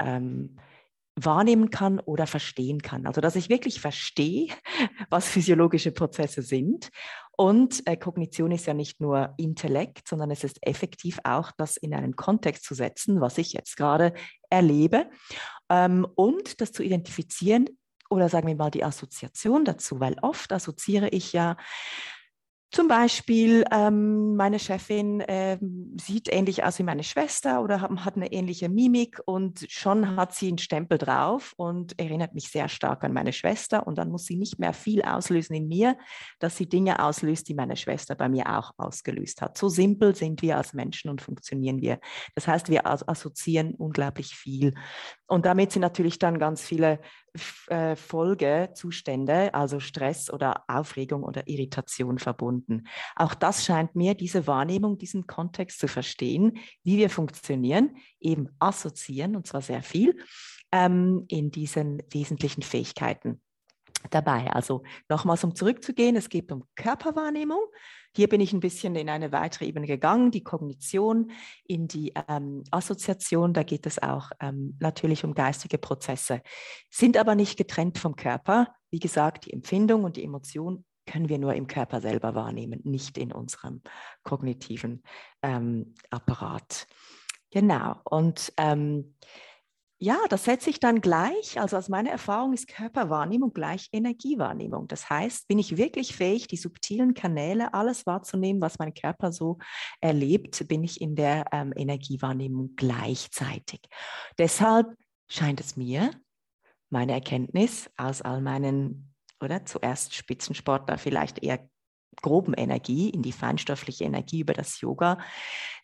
ähm, 0.00 0.56
wahrnehmen 1.16 1.70
kann 1.70 1.98
oder 1.98 2.26
verstehen 2.26 2.82
kann. 2.82 3.06
Also 3.06 3.20
dass 3.20 3.36
ich 3.36 3.48
wirklich 3.48 3.80
verstehe, 3.80 4.48
was 5.10 5.28
physiologische 5.28 5.90
Prozesse 5.90 6.42
sind. 6.42 6.90
Und 7.36 7.86
äh, 7.86 7.96
Kognition 7.96 8.50
ist 8.50 8.66
ja 8.66 8.74
nicht 8.74 9.00
nur 9.00 9.34
Intellekt, 9.36 10.08
sondern 10.08 10.30
es 10.30 10.42
ist 10.42 10.58
effektiv 10.62 11.18
auch, 11.24 11.52
das 11.56 11.76
in 11.76 11.94
einen 11.94 12.16
Kontext 12.16 12.64
zu 12.64 12.74
setzen, 12.74 13.20
was 13.20 13.36
ich 13.36 13.52
jetzt 13.52 13.76
gerade 13.76 14.14
erlebe. 14.48 15.10
Ähm, 15.68 16.06
und 16.14 16.60
das 16.60 16.72
zu 16.72 16.82
identifizieren 16.82 17.68
oder 18.08 18.28
sagen 18.28 18.48
wir 18.48 18.56
mal 18.56 18.70
die 18.70 18.84
Assoziation 18.84 19.64
dazu, 19.64 20.00
weil 20.00 20.16
oft 20.22 20.52
assoziiere 20.52 21.08
ich 21.08 21.32
ja 21.32 21.56
zum 22.76 22.88
Beispiel, 22.88 23.64
ähm, 23.72 24.36
meine 24.36 24.58
Chefin 24.58 25.22
äh, 25.22 25.58
sieht 25.98 26.30
ähnlich 26.30 26.62
aus 26.62 26.78
wie 26.78 26.82
meine 26.82 27.04
Schwester 27.04 27.62
oder 27.62 27.80
hat, 27.80 27.90
hat, 28.04 28.16
eine 28.16 28.30
ähnliche 28.30 28.68
Mimik 28.68 29.18
und 29.24 29.64
schon 29.70 30.14
hat 30.14 30.34
sie 30.34 30.48
einen 30.48 30.58
Stempel 30.58 30.98
drauf 30.98 31.54
und 31.56 31.98
erinnert 31.98 32.34
mich 32.34 32.50
sehr 32.50 32.68
stark 32.68 33.02
an 33.02 33.14
meine 33.14 33.32
Schwester. 33.32 33.86
Und 33.86 33.96
dann 33.96 34.10
muss 34.10 34.26
sie 34.26 34.36
nicht 34.36 34.58
mehr 34.58 34.74
viel 34.74 35.00
auslösen 35.00 35.56
in 35.56 35.68
mir, 35.68 35.96
dass 36.38 36.58
sie 36.58 36.68
Dinge 36.68 37.02
auslöst, 37.02 37.48
die 37.48 37.54
meine 37.54 37.76
Schwester 37.76 38.14
bei 38.14 38.28
mir 38.28 38.58
auch 38.58 38.72
ausgelöst 38.76 39.40
hat. 39.40 39.56
So 39.56 39.70
simpel 39.70 40.14
sind 40.14 40.42
wir 40.42 40.58
als 40.58 40.74
Menschen 40.74 41.08
und 41.10 41.22
funktionieren 41.22 41.80
wir. 41.80 41.98
Das 42.34 42.46
heißt, 42.46 42.68
wir 42.68 42.86
assoziieren 42.86 43.72
unglaublich 43.72 44.34
viel. 44.34 44.74
Und 45.26 45.44
damit 45.44 45.72
sind 45.72 45.82
natürlich 45.82 46.18
dann 46.18 46.38
ganz 46.38 46.62
viele 46.62 47.00
äh, 47.68 47.96
Folgezustände, 47.96 49.52
also 49.54 49.80
Stress 49.80 50.30
oder 50.30 50.64
Aufregung 50.68 51.24
oder 51.24 51.48
Irritation 51.48 52.18
verbunden. 52.18 52.84
Auch 53.16 53.34
das 53.34 53.64
scheint 53.64 53.96
mir 53.96 54.14
diese 54.14 54.46
Wahrnehmung, 54.46 54.98
diesen 54.98 55.26
Kontext 55.26 55.80
zu 55.80 55.88
verstehen, 55.88 56.58
wie 56.84 56.96
wir 56.98 57.10
funktionieren, 57.10 57.96
eben 58.20 58.48
assoziieren 58.58 59.36
und 59.36 59.46
zwar 59.46 59.62
sehr 59.62 59.82
viel 59.82 60.16
ähm, 60.72 61.24
in 61.28 61.50
diesen 61.50 62.02
wesentlichen 62.10 62.62
Fähigkeiten 62.62 63.40
dabei. 64.10 64.50
Also 64.52 64.82
nochmals, 65.08 65.44
um 65.44 65.54
zurückzugehen, 65.54 66.16
es 66.16 66.28
geht 66.28 66.50
um 66.52 66.64
Körperwahrnehmung. 66.76 67.60
Hier 68.14 68.28
bin 68.28 68.40
ich 68.40 68.52
ein 68.52 68.60
bisschen 68.60 68.96
in 68.96 69.10
eine 69.10 69.30
weitere 69.30 69.66
Ebene 69.66 69.86
gegangen, 69.86 70.30
die 70.30 70.42
Kognition, 70.42 71.30
in 71.64 71.86
die 71.86 72.14
ähm, 72.28 72.64
Assoziation. 72.70 73.52
Da 73.52 73.62
geht 73.62 73.84
es 73.86 74.02
auch 74.02 74.30
ähm, 74.40 74.76
natürlich 74.80 75.24
um 75.24 75.34
geistige 75.34 75.76
Prozesse, 75.76 76.40
sind 76.90 77.18
aber 77.18 77.34
nicht 77.34 77.58
getrennt 77.58 77.98
vom 77.98 78.16
Körper. 78.16 78.74
Wie 78.90 79.00
gesagt, 79.00 79.44
die 79.44 79.52
Empfindung 79.52 80.04
und 80.04 80.16
die 80.16 80.24
Emotion 80.24 80.84
können 81.06 81.28
wir 81.28 81.38
nur 81.38 81.54
im 81.54 81.66
Körper 81.66 82.00
selber 82.00 82.34
wahrnehmen, 82.34 82.80
nicht 82.84 83.16
in 83.18 83.32
unserem 83.32 83.82
kognitiven 84.22 85.02
ähm, 85.42 85.94
Apparat. 86.10 86.86
Genau. 87.50 87.96
Und 88.04 88.52
ähm, 88.56 89.14
ja, 89.98 90.18
das 90.28 90.44
setze 90.44 90.68
ich 90.68 90.78
dann 90.78 91.00
gleich. 91.00 91.58
Also 91.58 91.76
aus 91.76 91.88
meiner 91.88 92.10
Erfahrung 92.10 92.52
ist 92.52 92.68
Körperwahrnehmung 92.68 93.52
gleich 93.54 93.88
Energiewahrnehmung. 93.92 94.88
Das 94.88 95.08
heißt, 95.08 95.48
bin 95.48 95.58
ich 95.58 95.78
wirklich 95.78 96.14
fähig, 96.14 96.48
die 96.48 96.58
subtilen 96.58 97.14
Kanäle, 97.14 97.72
alles 97.72 98.04
wahrzunehmen, 98.04 98.60
was 98.60 98.78
mein 98.78 98.92
Körper 98.92 99.32
so 99.32 99.58
erlebt, 100.00 100.68
bin 100.68 100.84
ich 100.84 101.00
in 101.00 101.16
der 101.16 101.46
ähm, 101.50 101.72
Energiewahrnehmung 101.74 102.74
gleichzeitig. 102.76 103.80
Deshalb 104.38 104.94
scheint 105.28 105.60
es 105.60 105.76
mir, 105.76 106.10
meine 106.90 107.12
Erkenntnis 107.12 107.90
aus 107.96 108.20
all 108.20 108.42
meinen, 108.42 109.14
oder 109.40 109.64
zuerst 109.64 110.14
Spitzensportler, 110.14 110.98
vielleicht 110.98 111.42
eher 111.42 111.68
groben 112.22 112.54
Energie, 112.54 113.10
in 113.10 113.22
die 113.22 113.32
feinstoffliche 113.32 114.04
Energie 114.04 114.40
über 114.40 114.54
das 114.54 114.80
Yoga, 114.80 115.18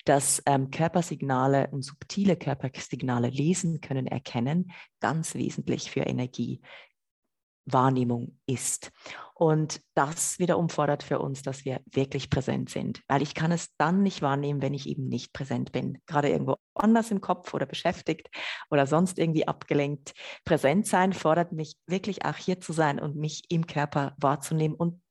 dass 0.04 0.42
ähm, 0.46 0.70
Körpersignale 0.70 1.68
und 1.70 1.82
subtile 1.82 2.36
Körpersignale 2.36 3.28
lesen 3.28 3.80
können, 3.80 4.06
erkennen, 4.06 4.72
ganz 5.00 5.34
wesentlich 5.34 5.90
für 5.90 6.00
Energiewahrnehmung 6.00 8.38
ist. 8.46 8.90
Und 9.34 9.80
das 9.94 10.38
wiederum 10.38 10.68
fordert 10.68 11.02
für 11.02 11.18
uns, 11.18 11.42
dass 11.42 11.64
wir 11.64 11.80
wirklich 11.90 12.30
präsent 12.30 12.70
sind, 12.70 13.02
weil 13.08 13.22
ich 13.22 13.34
kann 13.34 13.50
es 13.50 13.74
dann 13.76 14.02
nicht 14.02 14.22
wahrnehmen, 14.22 14.62
wenn 14.62 14.74
ich 14.74 14.88
eben 14.88 15.08
nicht 15.08 15.32
präsent 15.32 15.72
bin, 15.72 15.98
gerade 16.06 16.28
irgendwo 16.28 16.56
anders 16.74 17.10
im 17.10 17.20
Kopf 17.20 17.52
oder 17.52 17.66
beschäftigt 17.66 18.28
oder 18.70 18.86
sonst 18.86 19.18
irgendwie 19.18 19.48
abgelenkt. 19.48 20.14
Präsent 20.44 20.86
sein 20.86 21.12
fordert 21.12 21.52
mich 21.52 21.76
wirklich 21.86 22.24
auch 22.24 22.36
hier 22.36 22.60
zu 22.60 22.72
sein 22.72 23.00
und 23.00 23.16
mich 23.16 23.42
im 23.48 23.66
Körper 23.66 24.14
wahrzunehmen 24.18 24.76
und 24.76 25.02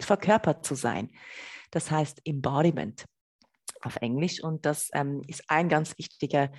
verkörpert 0.00 0.64
zu 0.64 0.74
sein. 0.74 1.10
Das 1.70 1.90
heißt 1.90 2.22
Embodiment 2.24 3.06
auf 3.82 3.96
Englisch. 3.96 4.42
Und 4.42 4.66
das 4.66 4.90
ähm, 4.92 5.22
ist 5.26 5.44
ein 5.48 5.68
ganz 5.68 5.96
wichtiger 5.98 6.50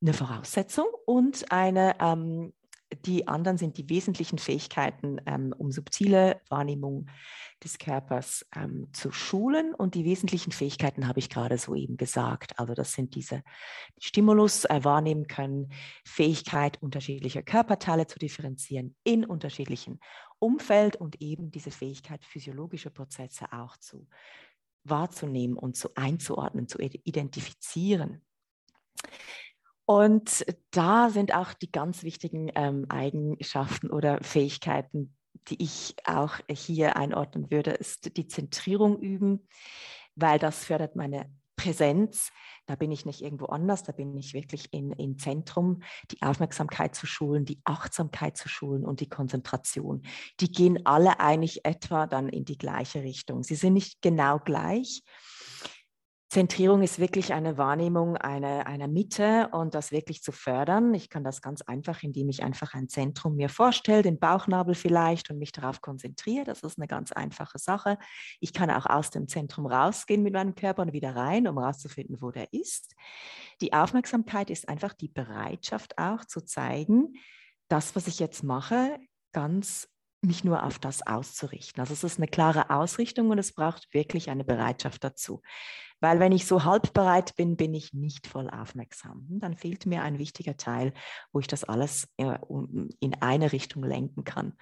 eine 0.00 0.14
Voraussetzung 0.14 0.86
und 1.06 1.52
eine, 1.52 1.94
ähm, 2.00 2.52
die 3.06 3.28
anderen 3.28 3.56
sind 3.56 3.78
die 3.78 3.88
wesentlichen 3.88 4.38
Fähigkeiten, 4.38 5.18
ähm, 5.26 5.54
um 5.56 5.70
subtile 5.70 6.40
Wahrnehmung 6.48 7.06
des 7.62 7.78
Körpers 7.78 8.44
ähm, 8.54 8.88
zu 8.92 9.12
schulen. 9.12 9.74
Und 9.74 9.94
die 9.94 10.04
wesentlichen 10.04 10.52
Fähigkeiten 10.52 11.06
habe 11.06 11.20
ich 11.20 11.30
gerade 11.30 11.56
soeben 11.56 11.96
gesagt. 11.96 12.58
Also 12.58 12.74
das 12.74 12.92
sind 12.92 13.14
diese 13.14 13.42
Stimulus 13.98 14.64
äh, 14.64 14.80
wahrnehmen 14.82 15.26
können, 15.26 15.72
Fähigkeit 16.04 16.82
unterschiedlicher 16.82 17.42
Körperteile 17.42 18.06
zu 18.06 18.18
differenzieren 18.18 18.96
in 19.04 19.24
unterschiedlichen 19.24 20.00
Umfeld 20.42 20.96
und 20.96 21.20
eben 21.20 21.50
diese 21.50 21.70
Fähigkeit, 21.70 22.24
physiologische 22.24 22.90
Prozesse 22.90 23.52
auch 23.52 23.76
zu 23.76 24.08
wahrzunehmen 24.84 25.56
und 25.56 25.76
zu 25.76 25.94
einzuordnen, 25.94 26.66
zu 26.68 26.78
identifizieren. 26.78 28.22
Und 29.84 30.44
da 30.70 31.10
sind 31.10 31.34
auch 31.34 31.52
die 31.54 31.70
ganz 31.70 32.02
wichtigen 32.02 32.50
ähm, 32.54 32.86
Eigenschaften 32.88 33.90
oder 33.90 34.22
Fähigkeiten, 34.22 35.16
die 35.48 35.62
ich 35.62 35.94
auch 36.04 36.38
hier 36.48 36.96
einordnen 36.96 37.50
würde, 37.50 37.72
ist 37.72 38.16
die 38.16 38.26
Zentrierung 38.26 38.98
üben, 39.00 39.48
weil 40.14 40.38
das 40.38 40.64
fördert 40.64 40.94
meine 40.94 41.30
Präsenz, 41.62 42.30
da 42.66 42.74
bin 42.74 42.90
ich 42.90 43.06
nicht 43.06 43.22
irgendwo 43.22 43.46
anders, 43.46 43.84
da 43.84 43.92
bin 43.92 44.16
ich 44.16 44.34
wirklich 44.34 44.72
in, 44.72 44.90
im 44.92 45.16
Zentrum, 45.16 45.82
die 46.10 46.20
Aufmerksamkeit 46.22 46.94
zu 46.96 47.06
schulen, 47.06 47.44
die 47.44 47.60
Achtsamkeit 47.64 48.36
zu 48.36 48.48
schulen 48.48 48.84
und 48.84 48.98
die 48.98 49.08
Konzentration. 49.08 50.02
Die 50.40 50.50
gehen 50.50 50.84
alle 50.84 51.20
eigentlich 51.20 51.64
etwa 51.64 52.06
dann 52.08 52.28
in 52.28 52.44
die 52.44 52.58
gleiche 52.58 53.02
Richtung. 53.02 53.44
Sie 53.44 53.54
sind 53.54 53.74
nicht 53.74 54.02
genau 54.02 54.38
gleich, 54.40 55.02
Zentrierung 56.32 56.80
ist 56.80 56.98
wirklich 56.98 57.34
eine 57.34 57.58
Wahrnehmung 57.58 58.16
einer, 58.16 58.66
einer 58.66 58.88
Mitte 58.88 59.50
und 59.52 59.74
das 59.74 59.92
wirklich 59.92 60.22
zu 60.22 60.32
fördern. 60.32 60.94
Ich 60.94 61.10
kann 61.10 61.24
das 61.24 61.42
ganz 61.42 61.60
einfach, 61.60 62.02
indem 62.02 62.30
ich 62.30 62.42
einfach 62.42 62.72
ein 62.72 62.88
Zentrum 62.88 63.36
mir 63.36 63.50
vorstelle, 63.50 64.00
den 64.00 64.18
Bauchnabel 64.18 64.74
vielleicht 64.74 65.28
und 65.28 65.38
mich 65.38 65.52
darauf 65.52 65.82
konzentriere. 65.82 66.46
Das 66.46 66.62
ist 66.62 66.78
eine 66.78 66.86
ganz 66.86 67.12
einfache 67.12 67.58
Sache. 67.58 67.98
Ich 68.40 68.54
kann 68.54 68.70
auch 68.70 68.86
aus 68.86 69.10
dem 69.10 69.28
Zentrum 69.28 69.66
rausgehen 69.66 70.22
mit 70.22 70.32
meinem 70.32 70.54
Körper 70.54 70.80
und 70.80 70.94
wieder 70.94 71.14
rein, 71.14 71.46
um 71.46 71.58
herauszufinden, 71.58 72.22
wo 72.22 72.30
der 72.30 72.50
ist. 72.54 72.94
Die 73.60 73.74
Aufmerksamkeit 73.74 74.48
ist 74.48 74.70
einfach 74.70 74.94
die 74.94 75.08
Bereitschaft 75.08 75.98
auch 75.98 76.24
zu 76.24 76.40
zeigen, 76.40 77.12
das, 77.68 77.94
was 77.94 78.06
ich 78.06 78.18
jetzt 78.18 78.42
mache, 78.42 78.98
ganz 79.32 79.86
mich 80.22 80.44
nur 80.44 80.64
auf 80.64 80.78
das 80.78 81.06
auszurichten. 81.06 81.80
Also 81.80 81.92
es 81.92 82.04
ist 82.04 82.18
eine 82.18 82.28
klare 82.28 82.70
Ausrichtung 82.70 83.30
und 83.30 83.38
es 83.38 83.52
braucht 83.52 83.92
wirklich 83.92 84.30
eine 84.30 84.44
Bereitschaft 84.44 85.02
dazu. 85.04 85.42
Weil 86.00 86.18
wenn 86.18 86.32
ich 86.32 86.46
so 86.46 86.64
halb 86.64 86.92
bereit 86.92 87.36
bin, 87.36 87.56
bin 87.56 87.74
ich 87.74 87.92
nicht 87.92 88.26
voll 88.26 88.50
aufmerksam. 88.50 89.24
Dann 89.28 89.56
fehlt 89.56 89.86
mir 89.86 90.02
ein 90.02 90.18
wichtiger 90.18 90.56
Teil, 90.56 90.92
wo 91.32 91.38
ich 91.38 91.46
das 91.46 91.62
alles 91.62 92.08
äh, 92.16 92.38
in 92.98 93.14
eine 93.20 93.52
Richtung 93.52 93.84
lenken 93.84 94.24
kann. 94.24 94.54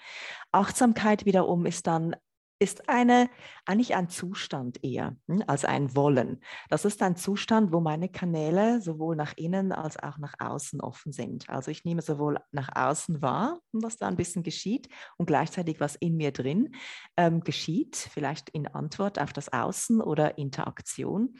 Achtsamkeit 0.53 1.25
wiederum 1.25 1.65
ist 1.65 1.87
dann 1.87 2.15
ist 2.61 2.91
eine, 2.91 3.31
eigentlich 3.65 3.97
ein 3.97 4.11
Zustand 4.11 4.85
eher 4.85 5.17
hm, 5.27 5.43
als 5.47 5.65
ein 5.65 5.97
Wollen. 5.97 6.43
Das 6.69 6.85
ist 6.85 7.03
ein 7.03 7.17
Zustand, 7.17 7.73
wo 7.73 7.81
meine 7.81 8.11
Kanäle 8.11 8.83
sowohl 8.83 9.17
nach 9.17 9.33
innen 9.37 9.73
als 9.73 9.99
auch 10.01 10.19
nach 10.19 10.35
außen 10.39 10.81
offen 10.83 11.13
sind. 11.13 11.49
Also 11.49 11.71
ich 11.71 11.85
nehme 11.85 12.03
sowohl 12.03 12.39
nach 12.53 12.69
außen 12.77 13.23
wahr, 13.23 13.61
was 13.73 13.97
da 13.97 14.09
ein 14.09 14.17
bisschen 14.17 14.43
geschieht, 14.43 14.89
und 15.17 15.27
gleichzeitig 15.27 15.81
was 15.81 15.97
in 15.97 16.17
mir 16.17 16.33
drin 16.33 16.75
ähm, 17.17 17.41
geschieht, 17.41 17.97
vielleicht 17.97 18.51
in 18.51 18.69
Antwort 18.69 19.19
auf 19.19 19.33
das 19.33 19.51
Außen 19.53 20.03
oder 20.03 20.37
Interaktion. 20.37 21.39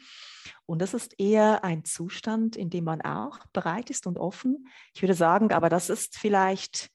Und 0.65 0.81
das 0.81 0.95
ist 0.95 1.19
eher 1.19 1.63
ein 1.63 1.85
Zustand, 1.85 2.55
in 2.55 2.71
dem 2.71 2.85
man 2.85 3.01
auch 3.01 3.45
bereit 3.53 3.91
ist 3.91 4.07
und 4.07 4.17
offen. 4.17 4.67
Ich 4.95 5.03
würde 5.03 5.13
sagen, 5.13 5.51
aber 5.51 5.69
das 5.69 5.91
ist 5.91 6.17
vielleicht 6.17 6.89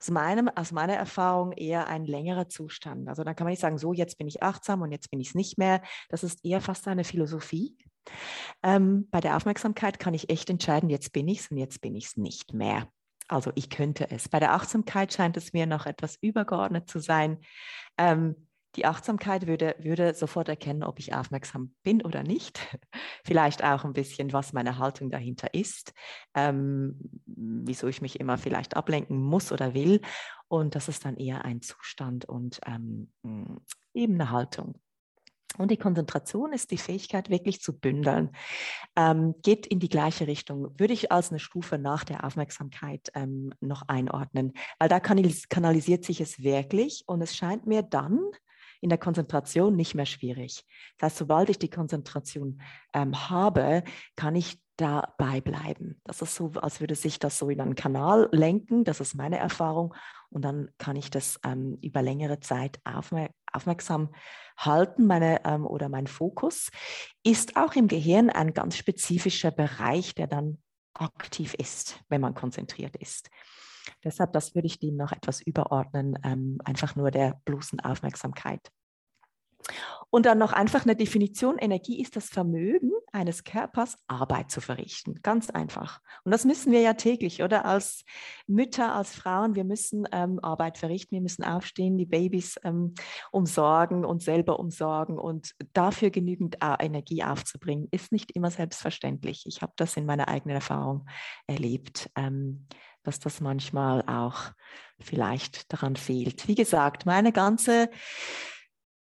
aus, 0.00 0.10
meinem, 0.10 0.48
aus 0.48 0.72
meiner 0.72 0.94
Erfahrung 0.94 1.52
eher 1.52 1.88
ein 1.88 2.04
längerer 2.04 2.48
Zustand. 2.48 3.08
Also 3.08 3.24
da 3.24 3.34
kann 3.34 3.44
man 3.44 3.52
nicht 3.52 3.60
sagen, 3.60 3.78
so 3.78 3.92
jetzt 3.92 4.18
bin 4.18 4.28
ich 4.28 4.42
achtsam 4.42 4.82
und 4.82 4.92
jetzt 4.92 5.10
bin 5.10 5.20
ich 5.20 5.28
es 5.28 5.34
nicht 5.34 5.58
mehr. 5.58 5.82
Das 6.08 6.22
ist 6.22 6.44
eher 6.44 6.60
fast 6.60 6.86
eine 6.88 7.04
Philosophie. 7.04 7.76
Ähm, 8.62 9.08
bei 9.10 9.20
der 9.20 9.36
Aufmerksamkeit 9.36 9.98
kann 9.98 10.14
ich 10.14 10.30
echt 10.30 10.48
entscheiden, 10.50 10.88
jetzt 10.88 11.12
bin 11.12 11.28
ich 11.28 11.40
es 11.40 11.50
und 11.50 11.58
jetzt 11.58 11.80
bin 11.80 11.94
ich 11.94 12.06
es 12.06 12.16
nicht 12.16 12.54
mehr. 12.54 12.88
Also 13.28 13.52
ich 13.54 13.68
könnte 13.68 14.10
es. 14.10 14.28
Bei 14.28 14.40
der 14.40 14.54
Achtsamkeit 14.54 15.12
scheint 15.12 15.36
es 15.36 15.52
mir 15.52 15.66
noch 15.66 15.84
etwas 15.84 16.16
übergeordnet 16.20 16.88
zu 16.88 16.98
sein. 16.98 17.38
Ähm, 17.98 18.47
die 18.78 18.84
Achtsamkeit 18.84 19.48
würde, 19.48 19.74
würde 19.80 20.14
sofort 20.14 20.48
erkennen, 20.48 20.84
ob 20.84 21.00
ich 21.00 21.12
aufmerksam 21.12 21.74
bin 21.82 22.00
oder 22.00 22.22
nicht. 22.22 22.60
vielleicht 23.24 23.64
auch 23.64 23.84
ein 23.84 23.92
bisschen, 23.92 24.32
was 24.32 24.52
meine 24.52 24.78
Haltung 24.78 25.10
dahinter 25.10 25.52
ist, 25.52 25.92
ähm, 26.34 26.96
wieso 27.26 27.88
ich 27.88 28.00
mich 28.00 28.20
immer 28.20 28.38
vielleicht 28.38 28.76
ablenken 28.76 29.20
muss 29.20 29.50
oder 29.50 29.74
will. 29.74 30.00
Und 30.46 30.76
das 30.76 30.86
ist 30.86 31.04
dann 31.04 31.16
eher 31.16 31.44
ein 31.44 31.60
Zustand 31.60 32.24
und 32.26 32.60
ähm, 32.66 33.10
eben 33.94 34.14
eine 34.14 34.30
Haltung. 34.30 34.80
Und 35.56 35.72
die 35.72 35.76
Konzentration 35.76 36.52
ist 36.52 36.70
die 36.70 36.78
Fähigkeit, 36.78 37.30
wirklich 37.30 37.60
zu 37.60 37.76
bündeln. 37.76 38.30
Ähm, 38.94 39.34
geht 39.42 39.66
in 39.66 39.80
die 39.80 39.88
gleiche 39.88 40.28
Richtung. 40.28 40.78
Würde 40.78 40.92
ich 40.92 41.10
als 41.10 41.30
eine 41.30 41.40
Stufe 41.40 41.78
nach 41.78 42.04
der 42.04 42.22
Aufmerksamkeit 42.22 43.10
ähm, 43.14 43.52
noch 43.60 43.82
einordnen, 43.88 44.52
weil 44.78 44.88
da 44.88 45.00
kanalisiert 45.00 46.04
sich 46.04 46.20
es 46.20 46.44
wirklich 46.44 47.02
und 47.06 47.22
es 47.22 47.34
scheint 47.34 47.66
mir 47.66 47.82
dann 47.82 48.20
in 48.80 48.88
der 48.88 48.98
Konzentration 48.98 49.76
nicht 49.76 49.94
mehr 49.94 50.06
schwierig. 50.06 50.64
Das 50.98 51.10
heißt, 51.10 51.18
sobald 51.18 51.48
ich 51.50 51.58
die 51.58 51.70
Konzentration 51.70 52.60
ähm, 52.94 53.28
habe, 53.30 53.82
kann 54.16 54.34
ich 54.34 54.60
dabei 54.78 55.40
bleiben. 55.40 56.00
Das 56.04 56.22
ist 56.22 56.36
so, 56.36 56.52
als 56.54 56.80
würde 56.80 56.94
sich 56.94 57.18
das 57.18 57.38
so 57.38 57.50
in 57.50 57.60
einen 57.60 57.74
Kanal 57.74 58.28
lenken. 58.32 58.84
Das 58.84 59.00
ist 59.00 59.14
meine 59.14 59.38
Erfahrung. 59.38 59.94
Und 60.30 60.42
dann 60.42 60.70
kann 60.78 60.96
ich 60.96 61.10
das 61.10 61.40
ähm, 61.44 61.78
über 61.82 62.02
längere 62.02 62.40
Zeit 62.40 62.80
aufmer 62.84 63.28
aufmerksam 63.52 64.14
halten. 64.56 65.06
Meine, 65.06 65.44
ähm, 65.44 65.66
oder 65.66 65.88
mein 65.88 66.06
Fokus 66.06 66.70
ist 67.24 67.56
auch 67.56 67.74
im 67.74 67.88
Gehirn 67.88 68.30
ein 68.30 68.54
ganz 68.54 68.76
spezifischer 68.76 69.50
Bereich, 69.50 70.14
der 70.14 70.26
dann 70.26 70.58
aktiv 70.94 71.54
ist, 71.54 72.00
wenn 72.08 72.20
man 72.20 72.34
konzentriert 72.34 72.96
ist. 72.96 73.30
Deshalb, 74.08 74.32
das 74.32 74.54
würde 74.54 74.66
ich 74.66 74.78
dem 74.78 74.96
noch 74.96 75.12
etwas 75.12 75.42
überordnen, 75.42 76.18
ähm, 76.24 76.58
einfach 76.64 76.96
nur 76.96 77.10
der 77.10 77.38
bloßen 77.44 77.80
Aufmerksamkeit. 77.80 78.70
Und 80.10 80.24
dann 80.24 80.38
noch 80.38 80.54
einfach 80.54 80.84
eine 80.84 80.96
Definition. 80.96 81.58
Energie 81.58 82.00
ist 82.00 82.16
das 82.16 82.28
Vermögen 82.28 82.92
eines 83.12 83.44
Körpers, 83.44 83.98
Arbeit 84.06 84.50
zu 84.50 84.62
verrichten. 84.62 85.20
Ganz 85.22 85.50
einfach. 85.50 86.00
Und 86.24 86.32
das 86.32 86.46
müssen 86.46 86.72
wir 86.72 86.80
ja 86.80 86.94
täglich, 86.94 87.42
oder? 87.42 87.66
Als 87.66 88.04
Mütter, 88.46 88.94
als 88.94 89.14
Frauen, 89.14 89.54
wir 89.54 89.64
müssen 89.64 90.08
ähm, 90.12 90.38
Arbeit 90.42 90.78
verrichten, 90.78 91.16
wir 91.16 91.20
müssen 91.20 91.44
aufstehen, 91.44 91.98
die 91.98 92.06
Babys 92.06 92.56
ähm, 92.64 92.94
umsorgen 93.32 94.06
und 94.06 94.22
selber 94.22 94.58
umsorgen. 94.58 95.18
Und 95.18 95.54
dafür 95.74 96.08
genügend 96.08 96.56
äh, 96.62 96.76
Energie 96.84 97.22
aufzubringen, 97.22 97.88
ist 97.90 98.10
nicht 98.10 98.32
immer 98.32 98.50
selbstverständlich. 98.50 99.44
Ich 99.46 99.60
habe 99.60 99.72
das 99.76 99.96
in 99.98 100.06
meiner 100.06 100.28
eigenen 100.28 100.54
Erfahrung 100.54 101.06
erlebt. 101.46 102.10
Ähm, 102.16 102.66
dass 103.02 103.18
das 103.20 103.40
manchmal 103.40 104.02
auch 104.02 104.52
vielleicht 105.00 105.72
daran 105.72 105.96
fehlt. 105.96 106.48
Wie 106.48 106.54
gesagt, 106.54 107.06
meine 107.06 107.32
ganze 107.32 107.90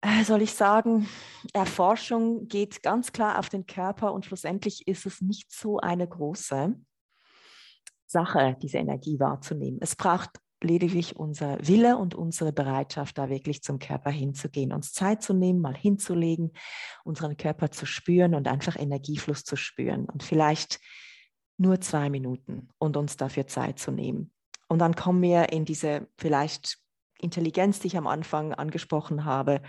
äh, 0.01 0.24
soll 0.24 0.41
ich 0.41 0.53
sagen, 0.53 1.08
Erforschung 1.53 2.48
geht 2.48 2.84
ganz 2.84 3.12
klar 3.12 3.39
auf 3.39 3.50
den 3.50 3.65
Körper 3.65 4.13
und 4.13 4.25
schlussendlich 4.25 4.88
ist 4.88 5.06
es 5.06 5.22
nicht 5.22 5.51
so 5.51 5.79
eine 5.79 6.08
große 6.08 6.75
Sache, 8.06 8.58
diese 8.62 8.77
Energie 8.77 9.20
wahrzunehmen. 9.20 9.79
Es 9.82 9.96
braucht 9.96 10.29
lediglich 10.62 11.15
unser 11.15 11.58
Wille 11.67 11.98
und 11.98 12.15
unsere 12.15 12.51
Bereitschaft, 12.51 13.17
da 13.17 13.29
wirklich 13.29 13.62
zum 13.62 13.79
Körper 13.79 14.10
hinzugehen, 14.10 14.74
uns 14.74 14.94
Zeit 14.94 15.22
zu 15.22 15.34
nehmen, 15.34 15.62
mal 15.62 15.75
hinzulegen, 15.75 16.51
unseren 17.03 17.38
Körper 17.38 17.70
zu 17.70 17.86
spüren 17.86 18.34
und 18.34 18.48
einfach 18.48 18.75
Energiefluss 18.77 19.44
zu 19.44 19.56
spüren 19.56 20.06
und 20.06 20.24
vielleicht 20.24 20.79
nur 21.58 21.82
zwei 21.82 22.10
Minuten 22.10 22.70
und 22.78 22.98
uns 22.98 23.18
dafür 23.18 23.48
Zeit 23.48 23.80
zu 23.80 23.92
nehmen. 23.92 24.32
Und 24.68 24.80
dann 24.80 24.96
kommen 24.96 25.22
wir 25.22 25.52
in 25.52 25.66
diese 25.66 26.08
vielleicht 26.18 26.78
Intelligenz, 27.20 27.80
die 27.80 27.88
ich 27.88 27.98
am 27.98 28.08
Anfang 28.08 28.54
angesprochen 28.54 29.26
habe, 29.26 29.62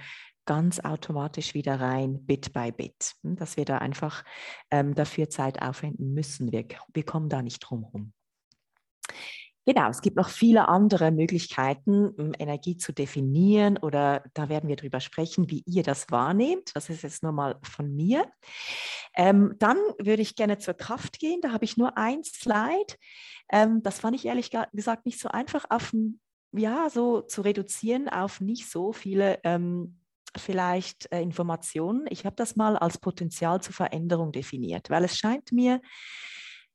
ganz 0.44 0.80
automatisch 0.80 1.54
wieder 1.54 1.78
rein, 1.78 2.24
Bit 2.24 2.52
by 2.52 2.72
Bit, 2.72 3.14
hm, 3.22 3.36
dass 3.36 3.56
wir 3.56 3.64
da 3.64 3.78
einfach 3.78 4.24
ähm, 4.70 4.94
dafür 4.94 5.28
Zeit 5.28 5.60
aufwenden 5.60 6.14
müssen. 6.14 6.52
Wir, 6.52 6.66
wir 6.92 7.04
kommen 7.04 7.28
da 7.28 7.42
nicht 7.42 7.60
drum 7.60 7.84
herum. 7.84 8.12
Genau, 9.68 9.90
es 9.90 10.00
gibt 10.00 10.16
noch 10.16 10.30
viele 10.30 10.66
andere 10.66 11.10
Möglichkeiten, 11.10 12.32
Energie 12.38 12.78
zu 12.78 12.90
definieren 12.90 13.76
oder 13.76 14.24
da 14.32 14.48
werden 14.48 14.66
wir 14.66 14.76
drüber 14.76 14.98
sprechen, 14.98 15.50
wie 15.50 15.62
ihr 15.66 15.82
das 15.82 16.10
wahrnehmt. 16.10 16.74
Das 16.74 16.88
ist 16.88 17.02
jetzt 17.02 17.22
nur 17.22 17.32
mal 17.32 17.58
von 17.62 17.94
mir. 17.94 18.24
Ähm, 19.14 19.56
dann 19.58 19.76
würde 19.98 20.22
ich 20.22 20.36
gerne 20.36 20.56
zur 20.56 20.72
Kraft 20.72 21.18
gehen. 21.18 21.42
Da 21.42 21.52
habe 21.52 21.66
ich 21.66 21.76
nur 21.76 21.98
ein 21.98 22.24
Slide. 22.24 22.94
Ähm, 23.52 23.82
das 23.82 23.98
fand 23.98 24.16
ich 24.16 24.24
ehrlich 24.24 24.50
gesagt 24.72 25.04
nicht 25.04 25.20
so 25.20 25.28
einfach 25.28 25.66
auf 25.68 25.92
ja, 26.52 26.88
so 26.88 27.20
zu 27.20 27.42
reduzieren 27.42 28.08
auf 28.08 28.40
nicht 28.40 28.70
so 28.70 28.94
viele 28.94 29.38
ähm, 29.44 30.00
vielleicht 30.34 31.12
äh, 31.12 31.20
Informationen. 31.20 32.06
Ich 32.08 32.24
habe 32.24 32.36
das 32.36 32.56
mal 32.56 32.78
als 32.78 32.96
Potenzial 32.96 33.60
zur 33.60 33.74
Veränderung 33.74 34.32
definiert, 34.32 34.88
weil 34.88 35.04
es 35.04 35.18
scheint 35.18 35.52
mir, 35.52 35.82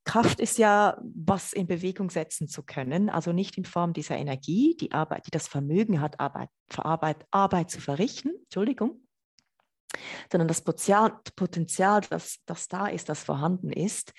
Kraft 0.06 0.39
ist 0.39 0.58
ja, 0.58 0.98
was 1.02 1.54
in 1.54 1.68
Bewegung 1.68 2.10
setzen 2.10 2.48
zu 2.48 2.63
können, 2.63 3.10
also 3.10 3.32
nicht 3.32 3.58
in 3.58 3.66
Form 3.66 3.94
dieser 3.94 4.18
Energie, 4.18 4.76
die 4.80 4.92
Arbeit, 4.92 5.28
die 5.28 5.32
das 5.32 5.48
Vermögen 5.48 6.02
hat, 6.02 6.20
Arbeit, 6.20 6.50
Arbeit, 6.76 7.26
Arbeit 7.32 7.72
zu 7.72 7.80
verrichten, 7.80 8.32
Entschuldigung, 8.44 9.02
sondern 10.32 10.48
das 10.48 10.62
Potenzial, 10.62 12.02
das, 12.10 12.39
das 12.46 12.68
da 12.68 12.88
ist, 12.88 13.10
das 13.10 13.24
vorhanden 13.24 13.72
ist, 13.72 14.13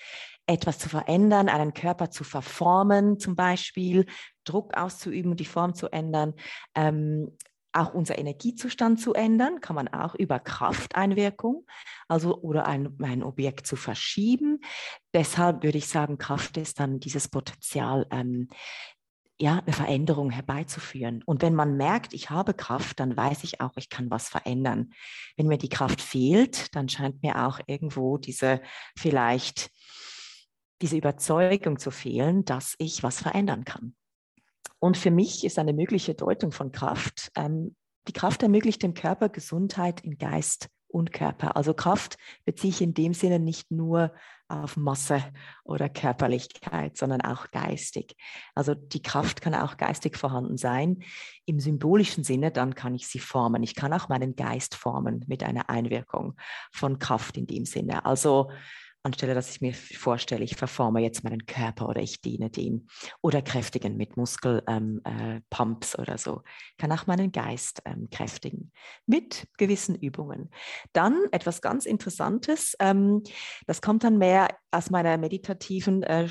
etwas 0.47 0.79
zu 0.79 0.89
verändern, 0.89 1.49
einen 1.49 1.73
Körper 1.73 2.09
zu 2.09 2.23
verformen, 2.23 3.19
zum 3.19 3.35
Beispiel 3.35 4.05
Druck 4.43 4.75
auszuüben, 4.75 5.35
die 5.35 5.45
Form 5.45 5.75
zu 5.75 5.87
ändern, 5.89 6.33
ähm, 6.75 7.37
auch 7.75 7.93
unser 7.93 8.17
Energiezustand 8.17 8.99
zu 8.99 9.13
ändern, 9.13 9.61
kann 9.61 9.75
man 9.75 9.87
auch 9.87 10.15
über 10.15 10.39
Krafteinwirkung, 10.39 11.65
also 12.07 12.41
oder 12.41 12.65
ein, 12.65 12.97
ein 13.01 13.23
Objekt 13.23 13.67
zu 13.67 13.75
verschieben. 13.75 14.61
Deshalb 15.13 15.63
würde 15.63 15.77
ich 15.77 15.87
sagen, 15.87 16.17
Kraft 16.17 16.57
ist 16.57 16.79
dann 16.79 16.99
dieses 16.99 17.27
Potenzial, 17.27 18.07
ähm, 18.11 18.47
ja, 19.37 19.59
eine 19.59 19.73
Veränderung 19.73 20.29
herbeizuführen. 20.29 21.21
Und 21.25 21.41
wenn 21.41 21.55
man 21.55 21.75
merkt, 21.75 22.13
ich 22.13 22.29
habe 22.29 22.53
Kraft, 22.53 23.01
dann 23.01 23.17
weiß 23.17 23.43
ich 23.43 23.59
auch, 23.59 23.73
ich 23.75 23.89
kann 23.89 24.09
was 24.09 24.29
verändern. 24.29 24.91
Wenn 25.35 25.47
mir 25.47 25.57
die 25.57 25.69
Kraft 25.69 26.01
fehlt, 26.01 26.73
dann 26.73 26.87
scheint 26.87 27.21
mir 27.21 27.45
auch 27.45 27.59
irgendwo 27.67 28.17
diese 28.17 28.61
vielleicht 28.97 29.71
diese 30.81 30.97
Überzeugung 30.97 31.79
zu 31.79 31.91
fehlen, 31.91 32.45
dass 32.45 32.75
ich 32.77 33.03
was 33.03 33.21
verändern 33.21 33.65
kann. 33.65 33.95
Und 34.79 34.97
für 34.97 35.11
mich 35.11 35.43
ist 35.43 35.59
eine 35.59 35.73
mögliche 35.73 36.15
Deutung 36.15 36.51
von 36.51 36.71
Kraft, 36.71 37.31
ähm, 37.35 37.75
die 38.07 38.13
Kraft 38.13 38.43
ermöglicht 38.43 38.83
dem 38.83 38.93
Körper 38.93 39.29
Gesundheit 39.29 40.01
in 40.01 40.17
Geist 40.17 40.69
und 40.87 41.11
Körper. 41.11 41.57
Also 41.57 41.73
Kraft 41.73 42.17
beziehe 42.45 42.69
ich 42.69 42.81
in 42.81 42.93
dem 42.93 43.13
Sinne 43.13 43.39
nicht 43.39 43.69
nur 43.71 44.13
auf 44.47 44.77
Masse 44.77 45.23
oder 45.63 45.89
Körperlichkeit, 45.89 46.95
sondern 46.97 47.21
auch 47.21 47.49
geistig. 47.51 48.15
Also 48.53 48.75
die 48.75 49.01
Kraft 49.01 49.41
kann 49.41 49.55
auch 49.55 49.75
geistig 49.75 50.17
vorhanden 50.17 50.57
sein. 50.57 50.99
Im 51.45 51.59
symbolischen 51.59 52.23
Sinne, 52.23 52.51
dann 52.51 52.75
kann 52.75 52.95
ich 52.95 53.07
sie 53.07 53.19
formen. 53.19 53.63
Ich 53.63 53.75
kann 53.75 53.91
auch 53.91 54.07
meinen 54.07 54.35
Geist 54.35 54.75
formen 54.75 55.25
mit 55.27 55.43
einer 55.43 55.69
Einwirkung 55.69 56.35
von 56.71 56.99
Kraft 56.99 57.37
in 57.37 57.47
dem 57.47 57.65
Sinne. 57.65 58.05
Also 58.05 58.51
anstelle 59.05 59.35
dass 59.35 59.51
ich 59.51 59.61
mir 59.61 59.73
vorstelle, 59.73 60.43
ich 60.43 60.55
verforme 60.55 60.99
jetzt 61.01 61.23
meinen 61.23 61.45
Körper 61.45 61.87
oder 61.87 62.01
ich 62.01 62.21
diene 62.21 62.49
dem 62.49 62.87
oder 63.21 63.41
kräftigen 63.41 63.95
mit 63.97 64.17
Muskelpumps 64.17 64.65
ähm, 64.67 65.01
äh, 65.05 66.01
oder 66.01 66.17
so. 66.17 66.41
Kann 66.77 66.91
auch 66.91 67.07
meinen 67.07 67.31
Geist 67.31 67.81
ähm, 67.85 68.09
kräftigen 68.09 68.71
mit 69.05 69.47
gewissen 69.57 69.95
Übungen. 69.95 70.49
Dann 70.91 71.25
etwas 71.31 71.61
ganz 71.61 71.85
Interessantes, 71.85 72.75
ähm, 72.79 73.23
das 73.67 73.81
kommt 73.81 74.03
dann 74.03 74.17
mehr 74.17 74.49
aus 74.71 74.89
meiner 74.89 75.17
meditativen 75.17 76.03
äh, 76.03 76.29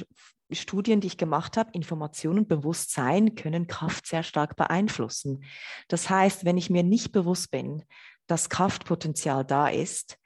Studien, 0.53 1.01
die 1.01 1.07
ich 1.07 1.17
gemacht 1.17 1.57
habe, 1.57 1.71
Information 1.73 2.39
und 2.39 2.49
Bewusstsein 2.49 3.35
können 3.35 3.67
Kraft 3.67 4.07
sehr 4.07 4.23
stark 4.23 4.57
beeinflussen. 4.57 5.45
Das 5.89 6.11
heißt, 6.11 6.45
wenn 6.45 6.59
ich 6.59 6.71
mir 6.71 6.83
nicht 6.83 7.13
bewusst 7.13 7.51
bin, 7.51 7.83
dass 8.27 8.51
Kraftpotenzial 8.51 9.45
da 9.45 9.69
ist, 9.69 10.19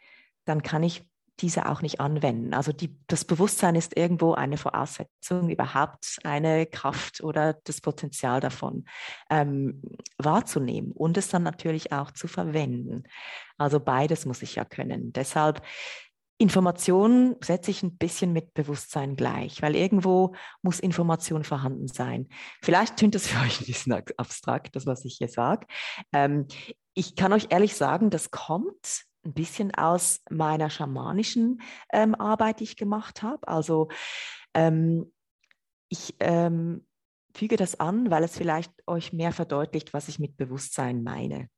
dann 0.45 0.63
kann 0.63 0.83
ich 0.83 1.08
diese 1.41 1.69
auch 1.69 1.83
nicht 1.83 2.01
anwenden. 2.01 2.55
Also 2.55 2.73
die, 2.73 2.97
das 3.07 3.25
Bewusstsein 3.25 3.75
ist 3.75 3.97
irgendwo 3.97 4.35
eine 4.35 4.57
Voraussetzung, 4.57 5.51
überhaupt 5.51 6.19
eine 6.25 6.67
Kraft 6.67 7.23
oder 7.23 7.55
das 7.65 7.81
Potenzial 7.81 8.41
davon 8.41 8.85
ähm, 9.31 9.83
wahrzunehmen 10.19 10.93
und 10.93 11.17
es 11.17 11.29
dann 11.29 11.43
natürlich 11.43 11.93
auch 11.93 12.11
zu 12.11 12.29
verwenden. 12.29 13.05
Also 13.57 13.81
beides 13.81 14.27
muss 14.27 14.43
ich 14.43 14.57
ja 14.57 14.65
können. 14.65 15.13
Deshalb 15.13 15.63
Information 16.41 17.35
setze 17.41 17.73
ich 17.73 17.83
ein 17.83 17.97
bisschen 17.97 18.33
mit 18.33 18.55
Bewusstsein 18.55 19.17
gleich, 19.17 19.61
weil 19.61 19.75
irgendwo 19.75 20.37
muss 20.63 20.79
Information 20.79 21.43
vorhanden 21.43 21.89
sein. 21.89 22.29
Vielleicht 22.63 22.97
tönt 22.97 23.17
das 23.17 23.27
für 23.29 23.45
euch 23.45 23.61
ein 23.61 23.67
bisschen 23.67 23.93
abstrakt, 24.17 24.77
das, 24.77 24.87
was 24.87 25.05
ich 25.05 25.17
hier 25.19 25.29
sage. 25.29 25.67
Ähm, 26.13 26.47
ich 26.95 27.17
kann 27.17 27.33
euch 27.33 27.49
ehrlich 27.51 27.75
sagen, 27.75 28.11
das 28.11 28.31
kommt 28.31 29.08
ein 29.25 29.33
bisschen 29.33 29.75
aus 29.75 30.23
meiner 30.31 30.71
schamanischen 30.71 31.61
ähm, 31.93 32.15
Arbeit, 32.15 32.61
die 32.61 32.65
ich 32.65 32.77
gemacht 32.77 33.23
habe. 33.23 33.47
Also 33.47 33.89
ähm, 34.55 35.13
ich 35.89 36.15
ähm, 36.21 36.87
füge 37.35 37.57
das 37.57 37.79
an, 37.81 38.11
weil 38.11 38.25
es 38.25 38.37
vielleicht 38.37 38.73
euch 38.87 39.13
mehr 39.13 39.33
verdeutlicht, 39.33 39.93
was 39.93 40.09
ich 40.09 40.19
mit 40.19 40.37
Bewusstsein 40.37 41.03
meine. 41.03 41.49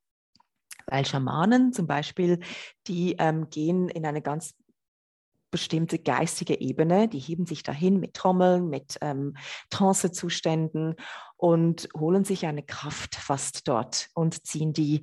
Weil 0.87 1.07
Schamanen 1.07 1.73
zum 1.73 1.87
Beispiel, 1.87 2.41
die 2.87 3.17
ähm, 3.19 3.51
gehen 3.51 3.89
in 3.89 4.05
eine 4.07 4.23
ganz 4.23 4.55
bestimmte 5.51 5.99
geistige 5.99 6.61
Ebene, 6.61 7.09
die 7.09 7.19
heben 7.19 7.45
sich 7.45 7.63
dahin 7.63 7.99
mit 7.99 8.15
Trommeln, 8.15 8.69
mit 8.69 8.99
ähm, 9.01 9.37
Trancezuständen 9.69 10.95
und 11.37 11.89
holen 11.97 12.25
sich 12.25 12.47
eine 12.47 12.63
Kraft 12.63 13.17
fast 13.17 13.67
dort 13.67 14.09
und 14.15 14.47
ziehen 14.47 14.73
die 14.73 15.03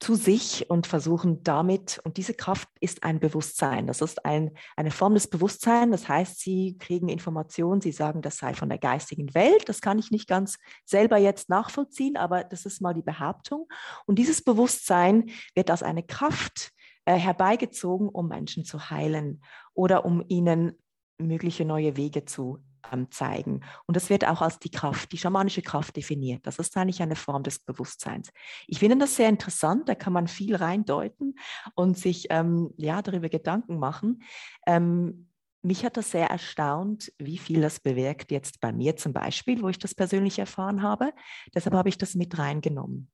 zu 0.00 0.14
sich 0.14 0.70
und 0.70 0.86
versuchen 0.86 1.44
damit, 1.44 2.00
und 2.04 2.16
diese 2.16 2.32
Kraft 2.32 2.68
ist 2.80 3.04
ein 3.04 3.20
Bewusstsein, 3.20 3.86
das 3.86 4.00
ist 4.00 4.24
ein, 4.24 4.52
eine 4.74 4.90
Form 4.90 5.12
des 5.12 5.28
Bewusstseins, 5.28 5.90
das 5.90 6.08
heißt, 6.08 6.40
sie 6.40 6.78
kriegen 6.78 7.10
Informationen, 7.10 7.82
sie 7.82 7.92
sagen, 7.92 8.22
das 8.22 8.38
sei 8.38 8.54
von 8.54 8.70
der 8.70 8.78
geistigen 8.78 9.34
Welt, 9.34 9.68
das 9.68 9.82
kann 9.82 9.98
ich 9.98 10.10
nicht 10.10 10.26
ganz 10.26 10.58
selber 10.86 11.18
jetzt 11.18 11.50
nachvollziehen, 11.50 12.16
aber 12.16 12.44
das 12.44 12.64
ist 12.64 12.80
mal 12.80 12.94
die 12.94 13.02
Behauptung. 13.02 13.68
Und 14.06 14.18
dieses 14.18 14.42
Bewusstsein 14.42 15.30
wird 15.54 15.70
als 15.70 15.82
eine 15.82 16.02
Kraft 16.02 16.72
äh, 17.04 17.16
herbeigezogen, 17.16 18.08
um 18.08 18.28
Menschen 18.28 18.64
zu 18.64 18.88
heilen 18.90 19.42
oder 19.74 20.06
um 20.06 20.24
ihnen 20.28 20.72
mögliche 21.18 21.66
neue 21.66 21.98
Wege 21.98 22.24
zu 22.24 22.64
zeigen. 23.10 23.60
Und 23.86 23.96
das 23.96 24.10
wird 24.10 24.26
auch 24.26 24.42
als 24.42 24.58
die 24.58 24.70
Kraft, 24.70 25.12
die 25.12 25.18
schamanische 25.18 25.62
Kraft 25.62 25.96
definiert. 25.96 26.46
Das 26.46 26.58
ist 26.58 26.76
eigentlich 26.76 27.02
eine 27.02 27.16
Form 27.16 27.42
des 27.42 27.58
Bewusstseins. 27.58 28.30
Ich 28.66 28.78
finde 28.78 28.98
das 28.98 29.16
sehr 29.16 29.28
interessant, 29.28 29.88
da 29.88 29.94
kann 29.94 30.12
man 30.12 30.28
viel 30.28 30.56
reindeuten 30.56 31.36
und 31.74 31.98
sich 31.98 32.26
ähm, 32.30 32.72
ja, 32.76 33.02
darüber 33.02 33.28
Gedanken 33.28 33.78
machen. 33.78 34.22
Ähm, 34.66 35.26
mich 35.62 35.84
hat 35.84 35.96
das 35.96 36.10
sehr 36.10 36.28
erstaunt, 36.28 37.12
wie 37.18 37.36
viel 37.36 37.60
das 37.60 37.80
bewirkt 37.80 38.30
jetzt 38.30 38.60
bei 38.60 38.72
mir 38.72 38.96
zum 38.96 39.12
Beispiel, 39.12 39.60
wo 39.60 39.68
ich 39.68 39.78
das 39.78 39.94
persönlich 39.94 40.38
erfahren 40.38 40.82
habe. 40.82 41.12
Deshalb 41.54 41.74
habe 41.74 41.90
ich 41.90 41.98
das 41.98 42.14
mit 42.14 42.38
reingenommen. 42.38 43.10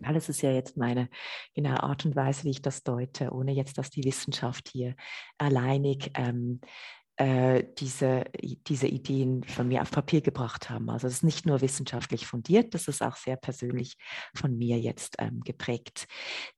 Weil 0.00 0.16
es 0.16 0.28
ist 0.28 0.42
ja 0.42 0.52
jetzt 0.52 0.76
meine 0.76 1.08
genaue 1.54 1.82
Art 1.82 2.04
und 2.04 2.16
Weise, 2.16 2.44
wie 2.44 2.50
ich 2.50 2.62
das 2.62 2.82
deute, 2.82 3.32
ohne 3.32 3.52
jetzt, 3.52 3.78
dass 3.78 3.90
die 3.90 4.04
Wissenschaft 4.04 4.68
hier 4.68 4.94
alleinig 5.38 6.10
ähm, 6.14 6.60
äh, 7.16 7.64
diese, 7.78 8.24
diese 8.66 8.88
Ideen 8.88 9.44
von 9.44 9.68
mir 9.68 9.82
auf 9.82 9.90
Papier 9.90 10.20
gebracht 10.20 10.68
haben. 10.70 10.90
Also 10.90 11.06
es 11.06 11.14
ist 11.14 11.22
nicht 11.22 11.46
nur 11.46 11.60
wissenschaftlich 11.60 12.26
fundiert, 12.26 12.74
das 12.74 12.88
ist 12.88 13.02
auch 13.02 13.16
sehr 13.16 13.36
persönlich 13.36 13.96
von 14.34 14.56
mir 14.56 14.78
jetzt 14.80 15.16
ähm, 15.18 15.40
geprägt. 15.40 16.08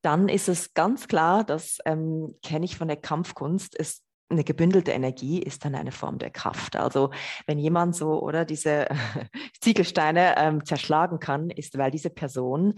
Dann 0.01 0.29
ist 0.29 0.49
es 0.49 0.73
ganz 0.73 1.09
klar, 1.09 1.45
das 1.45 1.79
ähm, 1.85 2.37
kenne 2.43 2.65
ich 2.65 2.77
von 2.77 2.89
der 2.89 2.97
Kampfkunst, 2.97 3.75
ist 3.75 4.06
eine 4.29 4.45
gebündelte 4.45 4.91
Energie 4.91 5.41
ist 5.41 5.65
dann 5.65 5.75
eine 5.75 5.93
Form 5.93 6.19
der 6.19 6.31
Kraft. 6.31 6.77
Also 6.77 7.11
wenn 7.47 7.59
jemand 7.59 7.95
so 7.95 8.21
oder 8.21 8.45
diese 8.45 8.89
Ziegelsteine 9.61 10.35
ähm, 10.37 10.65
zerschlagen 10.65 11.21
kann, 11.21 11.51
ist, 11.51 11.79
weil 11.79 11.91
diese 11.91 12.11
Person 12.11 12.75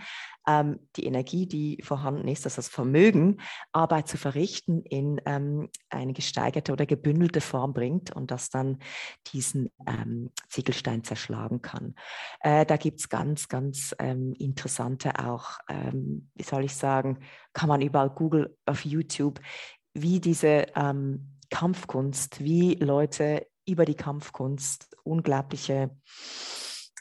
ähm, 0.47 0.79
die 0.97 1.05
Energie, 1.05 1.47
die 1.47 1.81
vorhanden 1.83 2.27
ist, 2.29 2.45
also 2.47 2.57
das 2.57 2.69
Vermögen, 2.69 3.39
Arbeit 3.73 4.09
zu 4.09 4.17
verrichten, 4.17 4.83
in 4.83 5.21
ähm, 5.27 5.69
eine 5.91 6.13
gesteigerte 6.13 6.73
oder 6.73 6.87
gebündelte 6.87 7.41
Form 7.41 7.73
bringt 7.73 8.15
und 8.15 8.31
das 8.31 8.51
dann 8.51 8.79
diesen 9.33 9.71
ähm, 9.87 10.31
Ziegelstein 10.49 11.05
zerschlagen 11.05 11.63
kann. 11.63 11.95
Äh, 12.41 12.65
da 12.67 12.77
gibt 12.77 13.01
es 13.01 13.09
ganz, 13.09 13.49
ganz 13.49 13.95
ähm, 13.99 14.35
interessante 14.39 15.19
auch, 15.19 15.59
ähm, 15.69 16.31
wie 16.35 16.45
soll 16.45 16.65
ich 16.65 16.75
sagen, 16.75 17.21
kann 17.53 17.69
man 17.69 17.83
überall 17.83 18.11
Google 18.11 18.57
auf 18.67 18.85
YouTube, 18.85 19.41
wie 19.93 20.21
diese 20.21 20.67
ähm, 20.75 21.38
Kampfkunst, 21.51 22.43
wie 22.43 22.75
Leute 22.75 23.47
über 23.67 23.85
die 23.85 23.95
Kampfkunst 23.95 24.97
unglaubliche 25.05 25.91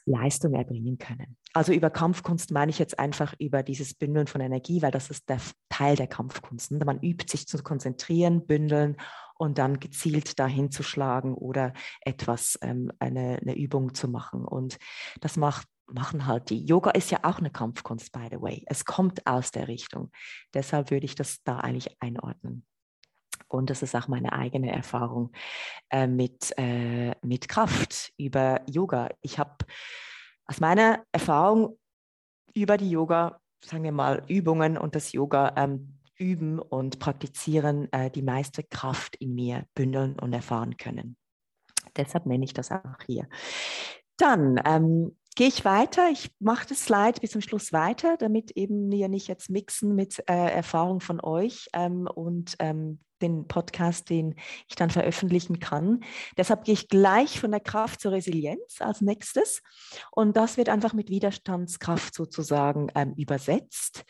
Leistung 0.05 0.53
erbringen 0.53 0.97
können. 0.97 1.37
Also 1.53 1.73
über 1.73 1.89
Kampfkunst 1.89 2.51
meine 2.51 2.69
ich 2.69 2.79
jetzt 2.79 2.97
einfach 2.97 3.33
über 3.39 3.63
dieses 3.63 3.93
Bündeln 3.93 4.27
von 4.27 4.41
Energie, 4.41 4.81
weil 4.81 4.91
das 4.91 5.09
ist 5.09 5.27
der 5.29 5.39
Teil 5.69 5.95
der 5.95 6.07
Kampfkunst. 6.07 6.71
Man 6.71 7.01
übt 7.01 7.25
sich 7.29 7.47
zu 7.47 7.61
konzentrieren, 7.61 8.45
bündeln 8.45 8.97
und 9.37 9.57
dann 9.57 9.79
gezielt 9.79 10.39
dahin 10.39 10.71
zu 10.71 10.83
schlagen 10.83 11.33
oder 11.33 11.73
etwas, 12.01 12.57
ähm, 12.61 12.91
eine, 12.99 13.39
eine 13.41 13.55
Übung 13.57 13.93
zu 13.93 14.07
machen. 14.07 14.45
Und 14.45 14.77
das 15.19 15.35
macht 15.35 15.67
machen 15.89 16.25
halt 16.25 16.49
die. 16.49 16.65
Yoga 16.65 16.91
ist 16.91 17.11
ja 17.11 17.19
auch 17.23 17.39
eine 17.39 17.49
Kampfkunst, 17.49 18.11
by 18.11 18.27
the 18.29 18.41
way. 18.41 18.63
Es 18.65 18.83
kommt 18.85 19.25
aus 19.25 19.51
der 19.51 19.67
Richtung. 19.67 20.11
Deshalb 20.53 20.91
würde 20.91 21.05
ich 21.05 21.15
das 21.15 21.41
da 21.43 21.59
eigentlich 21.59 21.95
einordnen. 22.01 22.65
Und 23.47 23.69
das 23.69 23.81
ist 23.81 23.95
auch 23.95 24.07
meine 24.07 24.33
eigene 24.33 24.71
Erfahrung 24.71 25.31
äh, 25.89 26.07
mit, 26.07 26.53
äh, 26.57 27.13
mit 27.21 27.47
Kraft 27.47 28.13
über 28.17 28.61
Yoga. 28.69 29.09
Ich 29.21 29.39
habe 29.39 29.65
aus 30.45 30.59
meiner 30.59 31.03
Erfahrung 31.11 31.77
über 32.53 32.77
die 32.77 32.89
Yoga, 32.89 33.39
sagen 33.63 33.83
wir 33.83 33.91
mal, 33.91 34.23
Übungen 34.27 34.77
und 34.77 34.95
das 34.95 35.11
Yoga 35.11 35.53
ähm, 35.55 35.99
üben 36.17 36.59
und 36.59 36.99
praktizieren, 36.99 37.91
äh, 37.91 38.09
die 38.09 38.21
meiste 38.21 38.63
Kraft 38.63 39.15
in 39.17 39.35
mir 39.35 39.65
bündeln 39.75 40.17
und 40.19 40.33
erfahren 40.33 40.77
können. 40.77 41.15
Deshalb 41.95 42.25
nenne 42.25 42.45
ich 42.45 42.53
das 42.53 42.71
auch 42.71 42.99
hier. 43.05 43.27
Dann 44.17 44.59
ähm, 44.65 45.15
gehe 45.35 45.47
ich 45.47 45.63
weiter. 45.63 46.09
Ich 46.11 46.31
mache 46.39 46.67
das 46.67 46.85
Slide 46.85 47.21
bis 47.21 47.31
zum 47.31 47.41
Schluss 47.41 47.71
weiter, 47.71 48.17
damit 48.17 48.51
eben 48.51 48.91
wir 48.91 49.07
nicht 49.07 49.27
jetzt 49.27 49.49
mixen 49.49 49.95
mit 49.95 50.19
äh, 50.27 50.51
Erfahrung 50.51 50.99
von 50.99 51.21
euch 51.21 51.69
ähm, 51.73 52.07
und 52.07 52.55
ähm, 52.59 52.99
den 53.21 53.47
Podcast, 53.47 54.09
den 54.09 54.35
ich 54.67 54.75
dann 54.75 54.89
veröffentlichen 54.89 55.59
kann. 55.59 56.03
Deshalb 56.37 56.63
gehe 56.63 56.73
ich 56.73 56.89
gleich 56.89 57.39
von 57.39 57.51
der 57.51 57.59
Kraft 57.59 58.01
zur 58.01 58.11
Resilienz 58.11 58.79
als 58.79 59.01
nächstes. 59.01 59.61
Und 60.11 60.37
das 60.37 60.57
wird 60.57 60.69
einfach 60.69 60.93
mit 60.93 61.09
Widerstandskraft 61.09 62.13
sozusagen 62.13 62.87
ähm, 62.95 63.13
übersetzt. 63.15 64.03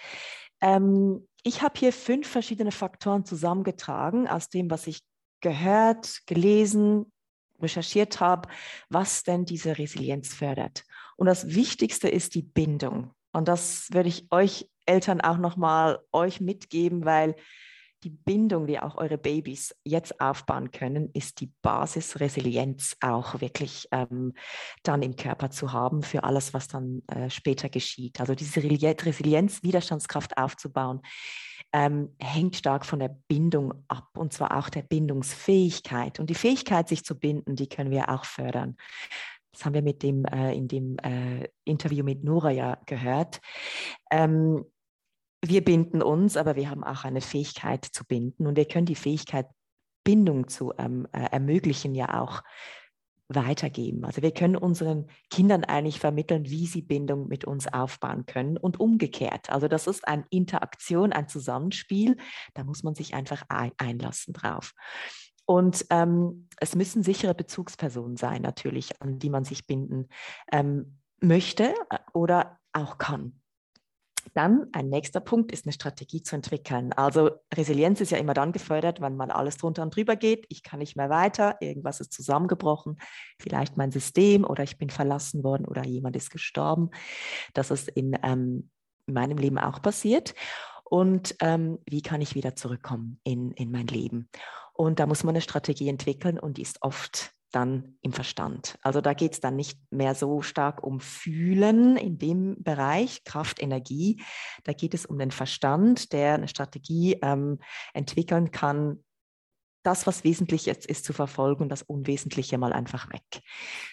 Ähm, 0.62 1.28
ich 1.44 1.62
habe 1.62 1.80
hier 1.80 1.94
fünf 1.94 2.28
verschiedene 2.28 2.72
Faktoren 2.72 3.26
zusammengetragen 3.26 4.28
aus 4.28 4.50
dem, 4.50 4.70
was 4.70 4.88
ich 4.88 5.02
gehört, 5.42 6.22
gelesen, 6.26 7.12
recherchiert 7.60 8.20
habe, 8.20 8.50
was 8.90 9.24
denn 9.24 9.46
diese 9.46 9.78
Resilienz 9.78 10.34
fördert. 10.34 10.84
Und 11.16 11.28
das 11.28 11.56
Wichtigste 11.56 12.10
ist 12.10 12.36
die 12.36 12.44
Bindung. 12.44 13.12
Und 13.32 13.48
das 13.48 13.88
würde 13.92 14.10
ich 14.10 14.28
euch 14.32 14.70
Eltern 14.86 15.22
auch 15.22 15.38
nochmal 15.38 16.00
euch 16.12 16.40
mitgeben, 16.40 17.06
weil 17.06 17.36
die 18.04 18.10
Bindung, 18.10 18.68
die 18.68 18.80
auch 18.80 18.98
eure 18.98 19.18
Babys 19.18 19.76
jetzt 19.84 20.22
aufbauen 20.22 20.72
können, 20.72 21.10
ist 21.14 21.42
die 21.42 21.52
Basis 21.62 22.20
Resilienz 22.20 22.96
auch 23.02 23.42
wirklich 23.42 23.88
ähm, 23.92 24.34
dann 24.84 25.02
im 25.02 25.16
Körper 25.16 25.50
zu 25.50 25.74
haben 25.74 26.04
für 26.04 26.24
alles, 26.24 26.54
was 26.54 26.68
dann 26.68 27.02
äh, 27.08 27.30
später 27.30 27.70
geschieht. 27.70 28.20
Also 28.20 28.36
diese 28.36 28.62
Resilienz, 28.62 29.64
Widerstandskraft 29.64 30.38
aufzubauen, 30.38 31.02
ähm, 31.74 32.16
hängt 32.20 32.56
stark 32.56 32.86
von 32.86 33.00
der 33.00 33.18
Bindung 33.28 33.74
ab 33.88 34.08
und 34.16 34.32
zwar 34.32 34.58
auch 34.58 34.70
der 34.70 34.84
Bindungsfähigkeit. 34.84 36.20
Und 36.20 36.30
die 36.30 36.36
Fähigkeit, 36.36 36.88
sich 36.88 37.04
zu 37.04 37.20
binden, 37.20 37.56
die 37.56 37.68
können 37.68 37.92
wir 37.92 38.10
auch 38.10 38.26
fördern. 38.26 38.78
Das 39.52 39.66
haben 39.66 39.74
wir 39.74 39.82
mit 39.82 40.04
dem, 40.04 40.24
äh, 40.26 40.56
in 40.56 40.68
dem 40.68 40.98
äh, 41.00 41.48
Interview 41.64 42.04
mit 42.04 42.24
Nora 42.24 42.52
ja 42.52 42.78
gehört. 42.86 43.40
Ähm, 44.12 44.66
wir 45.50 45.64
binden 45.64 46.02
uns, 46.02 46.38
aber 46.38 46.56
wir 46.56 46.70
haben 46.70 46.84
auch 46.84 47.04
eine 47.04 47.22
Fähigkeit 47.22 47.86
zu 47.86 48.06
binden 48.06 48.48
und 48.48 48.56
wir 48.56 48.66
können 48.66 48.86
die 48.86 48.96
Fähigkeit, 48.96 49.48
Bindung 50.04 50.48
zu 50.48 50.74
ähm, 50.78 51.06
äh, 51.12 51.26
ermöglichen, 51.32 51.94
ja 51.94 52.22
auch 52.22 52.42
weitergeben. 53.30 54.06
Also 54.06 54.22
wir 54.22 54.32
können 54.32 54.56
unseren 54.56 55.08
Kindern 55.30 55.66
eigentlich 55.66 56.00
vermitteln, 56.00 56.46
wie 56.46 56.66
sie 56.66 56.82
Bindung 56.82 57.28
mit 57.28 57.44
uns 57.44 57.68
aufbauen 57.68 58.26
können 58.26 58.58
und 58.58 58.80
umgekehrt. 58.80 59.50
Also 59.50 59.68
das 59.68 59.86
ist 59.86 60.08
eine 60.08 60.24
Interaktion, 60.30 61.12
ein 61.12 61.28
Zusammenspiel. 61.28 62.16
Da 62.54 62.64
muss 62.64 62.84
man 62.84 62.96
sich 62.96 63.14
einfach 63.16 63.44
ein 63.50 63.72
einlassen 63.78 64.34
drauf. 64.34 64.74
Und 65.46 65.86
ähm, 65.90 66.48
es 66.58 66.76
müssen 66.76 67.04
sichere 67.04 67.34
Bezugspersonen 67.34 68.18
sein, 68.18 68.42
natürlich, 68.42 69.02
an 69.02 69.20
die 69.20 69.30
man 69.30 69.44
sich 69.44 69.68
binden 69.68 70.08
ähm, 70.52 71.00
möchte 71.20 71.74
äh, 71.90 71.98
oder 72.14 72.60
auch 72.74 72.98
kann. 72.98 73.42
Dann 74.34 74.68
ein 74.74 74.90
nächster 74.90 75.20
Punkt 75.20 75.52
ist 75.52 75.66
eine 75.66 75.74
Strategie 75.74 76.22
zu 76.22 76.36
entwickeln. 76.36 76.94
Also 76.94 77.32
Resilienz 77.54 78.02
ist 78.02 78.12
ja 78.12 78.18
immer 78.18 78.34
dann 78.34 78.52
gefördert, 78.52 79.02
wenn 79.02 79.16
mal 79.16 79.32
alles 79.32 79.58
drunter 79.58 79.84
und 79.84 79.96
drüber 79.96 80.16
geht. 80.16 80.46
Ich 80.50 80.64
kann 80.64 80.80
nicht 80.80 80.96
mehr 80.96 81.10
weiter, 81.10 81.58
irgendwas 81.62 82.00
ist 82.00 82.14
zusammengebrochen, 82.14 82.98
vielleicht 83.40 83.78
mein 83.78 83.92
System 83.92 84.44
oder 84.44 84.64
ich 84.64 84.78
bin 84.78 84.90
verlassen 84.90 85.44
worden 85.44 85.66
oder 85.66 85.86
jemand 85.86 86.16
ist 86.16 86.32
gestorben. 86.32 86.92
Das 87.54 87.72
ist 87.72 87.90
in, 87.90 88.18
ähm, 88.24 88.70
in 89.06 89.14
meinem 89.14 89.38
Leben 89.38 89.58
auch 89.58 89.82
passiert. 89.82 90.36
Und 90.84 91.36
ähm, 91.42 91.80
wie 91.86 92.02
kann 92.02 92.22
ich 92.22 92.36
wieder 92.36 92.56
zurückkommen 92.56 93.20
in, 93.24 93.52
in 93.52 93.72
mein 93.72 93.88
Leben? 93.88 94.30
Und 94.74 95.00
da 95.00 95.06
muss 95.06 95.24
man 95.24 95.36
eine 95.36 95.42
Strategie 95.42 95.90
entwickeln 95.90 96.40
und 96.40 96.58
die 96.58 96.62
ist 96.62 96.82
oft 96.82 97.34
dann 97.52 97.98
im 98.02 98.14
Verstand. 98.14 98.78
Also 98.82 99.02
da 99.02 99.14
geht 99.14 99.34
es 99.34 99.40
dann 99.40 99.56
nicht 99.56 99.80
mehr 99.90 100.16
so 100.16 100.42
stark 100.42 100.84
um 100.84 101.00
Fühlen 101.00 101.98
in 101.98 102.18
dem 102.18 102.62
Bereich, 102.62 103.24
Kraft, 103.24 103.62
Energie. 103.62 104.22
Da 104.64 104.74
geht 104.74 104.94
es 104.94 105.06
um 105.06 105.18
den 105.18 105.32
Verstand, 105.32 106.12
der 106.14 106.36
eine 106.36 106.48
Strategie 106.48 107.20
ähm, 107.22 107.60
entwickeln 107.94 108.52
kann, 108.52 109.04
das, 109.84 110.06
was 110.06 110.26
wesentlich 110.26 110.66
jetzt 110.66 110.86
ist, 110.86 111.06
zu 111.06 111.14
verfolgen 111.14 111.64
und 111.64 111.70
das 111.70 111.82
Unwesentliche 111.82 112.58
mal 112.58 112.74
einfach 112.74 113.10
weg. 113.14 113.42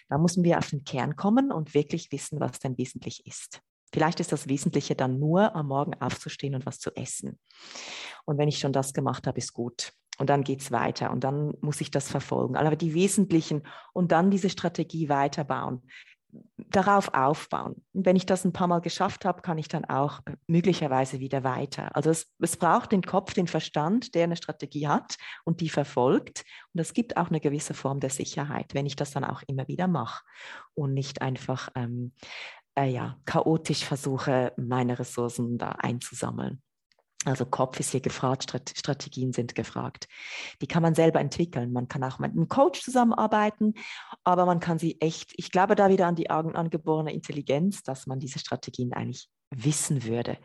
Da 0.09 0.19
müssen 0.19 0.43
wir 0.43 0.59
auf 0.59 0.71
den 0.71 0.83
Kern 0.83 1.14
kommen 1.14 1.53
und 1.53 1.73
wirklich 1.73 2.11
wissen, 2.11 2.40
was 2.40 2.59
denn 2.59 2.77
wesentlich 2.77 3.25
ist. 3.27 3.61
Vielleicht 3.95 4.19
ist 4.19 4.33
das 4.33 4.49
Wesentliche 4.49 4.97
dann 4.97 5.21
nur, 5.21 5.55
am 5.55 5.69
Morgen 5.69 5.95
aufzustehen 6.01 6.57
und 6.57 6.67
was 6.67 6.81
zu 6.81 6.91
essen. 6.97 7.39
Und 8.25 8.39
wenn 8.39 8.49
ich 8.49 8.59
schon 8.59 8.73
das 8.73 8.93
gemacht 8.93 9.29
habe, 9.29 9.39
ist 9.39 9.53
gut. 9.53 9.93
Und 10.19 10.31
dann 10.31 10.43
geht 10.43 10.63
es 10.63 10.73
weiter 10.73 11.13
und 11.13 11.23
dann 11.23 11.55
muss 11.61 11.81
ich 11.81 11.93
das 11.93 12.11
verfolgen. 12.11 12.57
Aber 12.57 12.75
die 12.75 12.93
wesentlichen 12.93 13.63
und 13.93 14.11
dann 14.11 14.33
diese 14.33 14.51
Strategie 14.51 15.09
weiterbauen, 15.09 15.89
darauf 16.57 17.15
aufbauen. 17.15 17.85
Und 17.93 18.05
wenn 18.05 18.17
ich 18.17 18.27
das 18.27 18.45
ein 18.45 18.53
paar 18.53 18.67
Mal 18.67 18.81
geschafft 18.81 19.25
habe, 19.25 19.43
kann 19.43 19.59
ich 19.59 19.69
dann 19.69 19.85
auch 19.85 20.23
möglicherweise 20.49 21.21
wieder 21.21 21.45
weiter. 21.45 21.95
Also 21.95 22.11
es, 22.11 22.33
es 22.41 22.57
braucht 22.57 22.91
den 22.91 23.03
Kopf, 23.03 23.33
den 23.35 23.47
Verstand, 23.47 24.17
der 24.17 24.25
eine 24.25 24.35
Strategie 24.35 24.89
hat 24.89 25.19
und 25.45 25.61
die 25.61 25.69
verfolgt. 25.69 26.45
Und 26.73 26.81
es 26.81 26.95
gibt 26.95 27.17
auch 27.17 27.29
eine 27.29 27.39
gewisse 27.39 27.75
Form 27.75 28.01
der 28.01 28.11
Sicherheit, 28.11 28.75
wenn 28.75 28.87
ich 28.87 28.97
das 28.97 29.13
dann 29.13 29.25
auch 29.25 29.43
immer 29.47 29.69
wieder 29.69 29.87
mache 29.87 30.25
und 30.75 30.95
nicht 30.95 31.23
einfach 31.23 31.69
ähm, 31.77 32.13
äh, 32.77 32.91
ja, 32.91 33.19
chaotisch 33.25 33.85
versuche, 33.85 34.53
meine 34.57 34.99
Ressourcen 34.99 35.59
da 35.59 35.71
einzusammeln. 35.71 36.63
Also 37.25 37.47
Kopf 37.47 37.81
ist 37.81 37.91
hier 37.91 38.01
gefragt, 38.01 38.45
Strategien 38.75 39.33
sind 39.33 39.55
gefragt. 39.55 40.09
Die 40.61 40.67
kann 40.67 40.83
man 40.83 40.95
selber 40.95 41.21
entwickeln. 41.21 41.73
Man 41.73 41.89
kann 41.89 42.05
auch 42.05 42.19
mit 42.19 42.33
einem 42.33 42.49
Coach 42.49 42.83
zusammenarbeiten, 42.83 43.75
aber 44.25 44.45
man 44.45 44.61
kann 44.61 44.79
sie 44.79 45.01
echt, 45.01 45.33
ich 45.37 45.51
glaube 45.51 45.75
da 45.75 45.89
wieder 45.89 46.07
an 46.07 46.17
die 46.17 46.29
angeborene 46.29 47.13
Intelligenz, 47.13 47.83
dass 47.83 48.07
man 48.07 48.21
diese 48.21 48.39
Strategien 48.39 48.93
eigentlich 48.93 49.29
wissen 49.51 50.05
würde. 50.05 50.37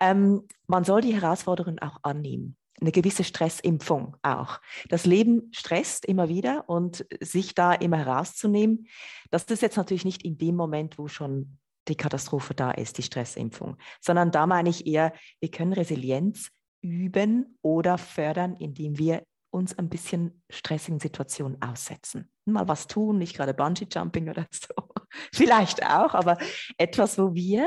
Ähm, 0.00 0.46
man 0.66 0.84
soll 0.84 1.02
die 1.02 1.14
Herausforderungen 1.14 1.78
auch 1.80 1.98
annehmen. 2.02 2.56
Eine 2.80 2.92
gewisse 2.92 3.24
Stressimpfung 3.24 4.16
auch. 4.22 4.60
Das 4.88 5.06
Leben 5.06 5.50
stresst 5.52 6.06
immer 6.06 6.28
wieder 6.28 6.68
und 6.68 7.06
sich 7.20 7.54
da 7.54 7.72
immer 7.72 7.98
herauszunehmen, 7.98 8.88
das 9.30 9.44
ist 9.44 9.62
jetzt 9.62 9.76
natürlich 9.76 10.04
nicht 10.04 10.24
in 10.24 10.38
dem 10.38 10.56
Moment, 10.56 10.98
wo 10.98 11.06
schon 11.06 11.58
die 11.88 11.96
Katastrophe 11.96 12.54
da 12.54 12.70
ist, 12.70 12.98
die 12.98 13.02
Stressimpfung, 13.02 13.76
sondern 14.00 14.30
da 14.30 14.46
meine 14.46 14.70
ich 14.70 14.86
eher, 14.86 15.12
wir 15.40 15.50
können 15.50 15.72
Resilienz 15.72 16.50
üben 16.80 17.58
oder 17.62 17.98
fördern, 17.98 18.56
indem 18.56 18.98
wir 18.98 19.22
uns 19.50 19.78
ein 19.78 19.88
bisschen 19.88 20.42
stressigen 20.50 20.98
Situationen 20.98 21.62
aussetzen. 21.62 22.28
Mal 22.44 22.66
was 22.66 22.86
tun, 22.86 23.18
nicht 23.18 23.36
gerade 23.36 23.54
Bungee 23.54 23.86
Jumping 23.90 24.28
oder 24.28 24.46
so, 24.50 24.74
vielleicht 25.32 25.86
auch, 25.86 26.14
aber 26.14 26.38
etwas, 26.76 27.18
wo 27.18 27.34
wir 27.34 27.66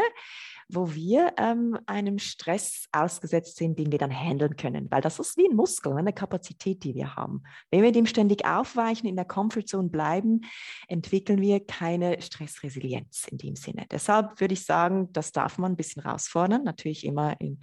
wo 0.70 0.94
wir 0.94 1.34
ähm, 1.38 1.78
einem 1.86 2.20
Stress 2.20 2.86
ausgesetzt 2.92 3.58
sind, 3.58 3.80
den 3.80 3.92
wir 3.92 4.00
dann 4.00 4.12
handeln 4.12 4.56
können, 4.56 4.92
weil 4.92 5.02
das 5.02 5.20
ist 5.20 5.38
wie 5.38 5.48
ein 5.48 5.56
Muskel, 5.56 5.94
eine 5.94 6.14
Kapazität, 6.14 6.84
die 6.84 6.94
wir 6.96 7.16
haben. 7.16 7.44
Wenn 7.72 7.84
wir 7.84 7.92
dem 7.92 8.06
ständig 8.06 8.46
aufweichen, 8.46 9.08
in 9.08 9.16
der 9.16 9.26
Comfortzone 9.26 9.90
bleiben, 9.90 10.42
entwickeln 10.88 11.42
wir 11.42 11.66
keine 11.66 12.22
Stressresilienz 12.22 13.28
in 13.30 13.38
dem 13.38 13.56
Sinne. 13.56 13.86
Deshalb 13.92 14.40
würde 14.42 14.54
ich 14.54 14.66
sagen, 14.66 15.12
das 15.14 15.32
darf 15.32 15.58
man 15.58 15.74
ein 15.74 15.78
bisschen 15.78 16.04
herausfordern, 16.04 16.64
natürlich 16.64 17.06
immer 17.06 17.40
in 17.40 17.60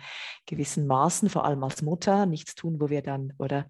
gewissen 0.46 0.86
Maßen, 0.86 1.28
vor 1.28 1.44
allem 1.44 1.62
als 1.62 1.82
Mutter, 1.82 2.26
nichts 2.26 2.54
tun, 2.54 2.80
wo 2.80 2.88
wir 2.88 3.02
dann 3.02 3.32
oder 3.38 3.66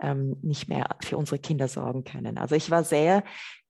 ähm, 0.00 0.36
nicht 0.42 0.68
mehr 0.68 0.96
für 1.02 1.16
unsere 1.16 1.38
Kinder 1.38 1.68
sorgen 1.68 2.04
können. 2.04 2.38
Also 2.38 2.54
ich 2.54 2.70
war 2.70 2.84
sehr 2.84 3.24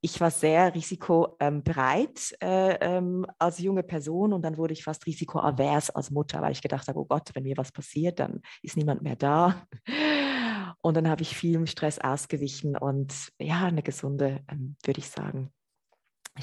ich 0.05 0.21
war 0.21 0.31
sehr 0.31 0.75
risikobereit 0.75 2.37
äh, 2.43 2.75
ähm, 2.75 3.25
als 3.38 3.59
junge 3.59 3.83
Person 3.83 4.35
und 4.35 4.43
dann 4.43 4.59
wurde 4.59 4.75
ich 4.75 4.85
fast 4.85 5.07
risikoavers 5.07 5.88
als 5.88 6.11
Mutter, 6.11 6.43
weil 6.43 6.53
ich 6.53 6.61
gedacht 6.61 6.88
habe, 6.88 7.01
oh 7.01 7.07
Gott, 7.07 7.31
wenn 7.33 7.45
mir 7.45 7.57
was 7.57 7.73
passiert, 7.73 8.21
dann 8.21 8.43
ist 8.61 8.77
niemand 8.77 9.01
mehr 9.01 9.17
da. 9.17 9.67
Und 10.83 10.99
dann 10.99 11.09
habe 11.09 11.23
ich 11.23 11.35
viel 11.35 11.67
Stress 11.67 11.99
ausgewichen 11.99 12.77
und 12.77 13.31
ja, 13.38 13.64
eine 13.64 13.83
gesunde, 13.83 14.43
ähm, 14.51 14.77
würde 14.85 14.99
ich 14.99 15.09
sagen, 15.09 15.51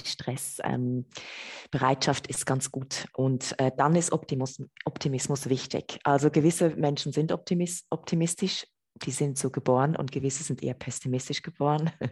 Stressbereitschaft 0.03 2.27
ähm, 2.27 2.29
ist 2.29 2.47
ganz 2.47 2.71
gut. 2.71 3.05
Und 3.13 3.53
äh, 3.59 3.69
dann 3.77 3.95
ist 3.95 4.11
Optimus, 4.11 4.59
Optimismus 4.85 5.49
wichtig. 5.49 5.99
Also 6.03 6.31
gewisse 6.31 6.71
Menschen 6.71 7.11
sind 7.11 7.31
optimis 7.31 7.85
optimistisch, 7.91 8.65
die 8.95 9.11
sind 9.11 9.37
so 9.37 9.49
geboren 9.49 9.95
und 9.95 10.11
gewisse 10.11 10.43
sind 10.43 10.63
eher 10.63 10.73
pessimistisch 10.73 11.41
geboren. 11.41 11.91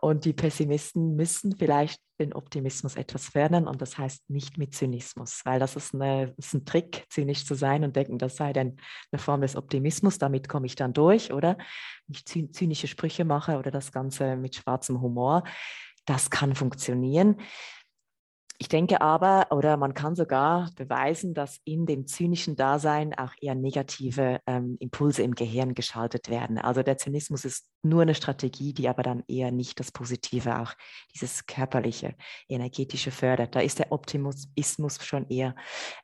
Und 0.00 0.26
die 0.26 0.34
Pessimisten 0.34 1.16
müssen 1.16 1.56
vielleicht 1.56 1.98
den 2.20 2.34
Optimismus 2.34 2.94
etwas 2.94 3.28
fördern 3.28 3.66
und 3.66 3.80
das 3.80 3.96
heißt 3.96 4.28
nicht 4.28 4.58
mit 4.58 4.74
Zynismus, 4.74 5.40
weil 5.44 5.58
das 5.58 5.76
ist, 5.76 5.94
eine, 5.94 6.34
ist 6.36 6.52
ein 6.52 6.66
Trick, 6.66 7.06
zynisch 7.08 7.46
zu 7.46 7.54
sein 7.54 7.84
und 7.84 7.96
denken, 7.96 8.18
das 8.18 8.36
sei 8.36 8.52
dann 8.52 8.76
eine 9.10 9.18
Form 9.18 9.40
des 9.40 9.56
Optimismus, 9.56 10.18
damit 10.18 10.46
komme 10.46 10.66
ich 10.66 10.74
dann 10.74 10.92
durch, 10.92 11.32
oder? 11.32 11.56
Wenn 12.06 12.16
ich 12.16 12.52
zynische 12.52 12.86
Sprüche 12.86 13.24
mache 13.24 13.56
oder 13.56 13.70
das 13.70 13.92
Ganze 13.92 14.36
mit 14.36 14.56
schwarzem 14.56 15.00
Humor, 15.00 15.42
das 16.04 16.28
kann 16.28 16.54
funktionieren. 16.54 17.36
Ich 18.58 18.68
denke 18.68 19.00
aber, 19.00 19.48
oder 19.50 19.76
man 19.76 19.94
kann 19.94 20.14
sogar 20.14 20.70
beweisen, 20.76 21.34
dass 21.34 21.60
in 21.64 21.86
dem 21.86 22.06
zynischen 22.06 22.54
Dasein 22.54 23.12
auch 23.12 23.32
eher 23.40 23.56
negative 23.56 24.40
ähm, 24.46 24.76
Impulse 24.78 25.22
im 25.22 25.34
Gehirn 25.34 25.74
geschaltet 25.74 26.30
werden. 26.30 26.58
Also 26.58 26.82
der 26.84 26.96
Zynismus 26.96 27.44
ist 27.44 27.68
nur 27.82 28.02
eine 28.02 28.14
Strategie, 28.14 28.72
die 28.72 28.88
aber 28.88 29.02
dann 29.02 29.24
eher 29.26 29.50
nicht 29.50 29.80
das 29.80 29.90
Positive, 29.90 30.60
auch 30.60 30.72
dieses 31.12 31.46
körperliche, 31.46 32.14
energetische 32.48 33.10
fördert. 33.10 33.56
Da 33.56 33.60
ist 33.60 33.80
der 33.80 33.90
Optimismus 33.90 35.04
schon 35.04 35.28
eher 35.28 35.56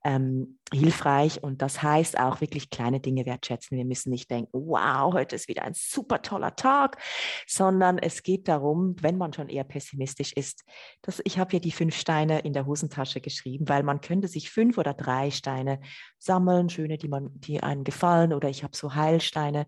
ähm, 0.05 0.59
hilfreich 0.73 1.43
und 1.43 1.63
das 1.63 1.83
heißt 1.83 2.19
auch 2.19 2.41
wirklich 2.41 2.71
kleine 2.71 3.01
Dinge 3.01 3.27
wertschätzen. 3.27 3.77
Wir 3.77 3.85
müssen 3.85 4.11
nicht 4.11 4.31
denken, 4.31 4.51
wow, 4.53 5.13
heute 5.13 5.37
ist 5.37 5.49
wieder 5.49 5.63
ein 5.63 5.75
super 5.75 6.23
toller 6.23 6.55
Tag, 6.55 6.99
sondern 7.47 7.99
es 7.99 8.23
geht 8.23 8.49
darum, 8.49 8.97
wenn 9.01 9.17
man 9.17 9.33
schon 9.33 9.49
eher 9.49 9.65
pessimistisch 9.65 10.33
ist, 10.33 10.65
dass 11.03 11.21
ich 11.25 11.39
habe 11.39 11.53
hier 11.53 11.61
die 11.61 11.73
fünf 11.73 11.97
Steine 11.97 12.40
in 12.45 12.53
der 12.53 12.67
Hosentasche 12.67 13.21
geschrieben, 13.21 13.69
weil 13.69 13.83
man 13.83 14.01
könnte 14.01 14.29
sich 14.29 14.51
fünf 14.51 14.79
oder 14.79 14.95
drei 14.95 15.31
Steine 15.31 15.81
sammeln, 16.19 16.69
schöne, 16.69 16.99
die 16.99 17.09
man, 17.09 17.31
die 17.41 17.63
einem 17.63 17.85
gefallen 17.85 18.33
oder 18.33 18.49
ich 18.49 18.65
habe 18.65 18.77
so 18.77 18.95
Heilsteine, 18.95 19.67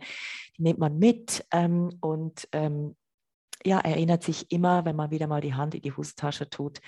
die 0.57 0.63
nimmt 0.63 0.79
man 0.79 0.99
mit 0.99 1.45
ähm, 1.53 1.91
und 2.01 2.49
ähm, 2.53 2.97
ja, 3.65 3.79
erinnert 3.79 4.23
sich 4.23 4.51
immer, 4.51 4.85
wenn 4.85 4.97
man 4.97 5.11
wieder 5.11 5.27
mal 5.27 5.41
die 5.41 5.55
Hand 5.55 5.75
in 5.75 5.83
die 5.83 5.93
Hosentasche 5.93 6.51
tut, 6.51 6.81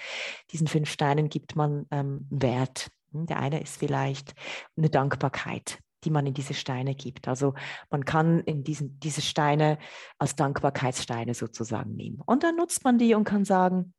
diesen 0.50 0.66
fünf 0.66 0.90
Steinen 0.90 1.28
gibt 1.28 1.56
man 1.56 1.86
ähm, 1.90 2.26
Wert. 2.30 2.90
Hm, 3.12 3.26
der 3.26 3.38
eine 3.38 3.60
ist 3.60 3.76
vielleicht 3.76 4.34
eine 4.76 4.90
Dankbarkeit, 4.90 5.78
die 6.04 6.10
man 6.10 6.26
in 6.26 6.34
diese 6.34 6.54
Steine 6.54 6.94
gibt. 6.94 7.28
Also 7.28 7.54
man 7.90 8.04
kann 8.04 8.40
in 8.40 8.64
diesen, 8.64 8.98
diese 9.00 9.22
Steine 9.22 9.78
als 10.18 10.36
Dankbarkeitssteine 10.36 11.34
sozusagen 11.34 11.94
nehmen. 11.94 12.20
Und 12.26 12.42
dann 12.42 12.56
nutzt 12.56 12.84
man 12.84 12.98
die 12.98 13.14
und 13.14 13.24
kann 13.24 13.44
sagen, 13.44 13.94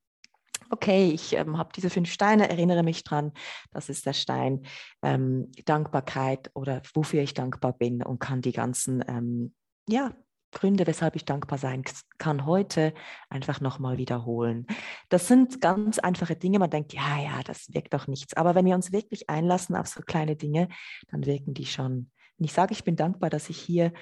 okay, 0.69 1.11
ich 1.11 1.33
ähm, 1.33 1.57
habe 1.57 1.71
diese 1.75 1.89
fünf 1.89 2.11
Steine, 2.11 2.49
erinnere 2.49 2.83
mich 2.83 3.03
dran, 3.03 3.31
das 3.71 3.89
ist 3.89 4.05
der 4.05 4.13
Stein 4.13 4.65
ähm, 5.01 5.51
Dankbarkeit 5.65 6.51
oder 6.53 6.81
wofür 6.93 7.21
ich 7.21 7.33
dankbar 7.33 7.73
bin 7.73 8.03
und 8.03 8.19
kann 8.19 8.41
die 8.41 8.51
ganzen 8.51 9.03
ähm, 9.07 9.53
ja, 9.87 10.13
Gründe, 10.55 10.87
weshalb 10.87 11.15
ich 11.15 11.25
dankbar 11.25 11.59
sein 11.59 11.83
kann, 12.17 12.45
heute 12.45 12.93
einfach 13.29 13.61
nochmal 13.61 13.97
wiederholen. 13.97 14.65
Das 15.09 15.27
sind 15.27 15.61
ganz 15.61 15.99
einfache 15.99 16.35
Dinge. 16.35 16.59
Man 16.59 16.69
denkt, 16.69 16.93
ja, 16.93 17.19
ja, 17.21 17.43
das 17.43 17.73
wirkt 17.73 17.93
doch 17.93 18.07
nichts. 18.07 18.35
Aber 18.35 18.55
wenn 18.55 18.65
wir 18.65 18.73
uns 18.73 18.91
wirklich 18.91 19.29
einlassen 19.29 19.75
auf 19.75 19.87
so 19.87 20.01
kleine 20.01 20.35
Dinge, 20.35 20.69
dann 21.11 21.25
wirken 21.25 21.53
die 21.53 21.65
schon. 21.65 22.09
Und 22.37 22.45
ich 22.45 22.53
sage, 22.53 22.73
ich 22.73 22.83
bin 22.83 22.95
dankbar, 22.95 23.29
dass 23.29 23.49
ich 23.49 23.57
hier, 23.57 23.93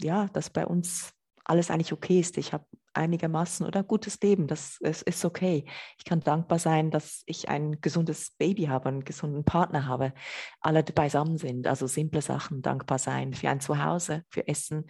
ja, 0.00 0.26
dass 0.32 0.50
bei 0.50 0.66
uns 0.66 1.12
alles 1.50 1.70
eigentlich 1.70 1.92
okay 1.92 2.20
ist. 2.20 2.38
Ich 2.38 2.52
habe 2.52 2.64
einigermaßen 2.94 3.66
oder 3.66 3.80
ein 3.80 3.86
gutes 3.86 4.20
Leben. 4.20 4.46
Das 4.46 4.78
ist, 4.80 5.02
ist 5.02 5.24
okay. 5.24 5.64
Ich 5.98 6.04
kann 6.04 6.20
dankbar 6.20 6.58
sein, 6.58 6.90
dass 6.90 7.22
ich 7.26 7.48
ein 7.48 7.80
gesundes 7.80 8.30
Baby 8.38 8.66
habe, 8.66 8.88
einen 8.88 9.04
gesunden 9.04 9.44
Partner 9.44 9.86
habe, 9.86 10.12
alle 10.60 10.82
beisammen 10.82 11.38
sind. 11.38 11.66
Also 11.66 11.86
simple 11.86 12.22
Sachen, 12.22 12.62
dankbar 12.62 12.98
sein 12.98 13.34
für 13.34 13.50
ein 13.50 13.60
Zuhause, 13.60 14.24
für 14.30 14.46
Essen, 14.46 14.86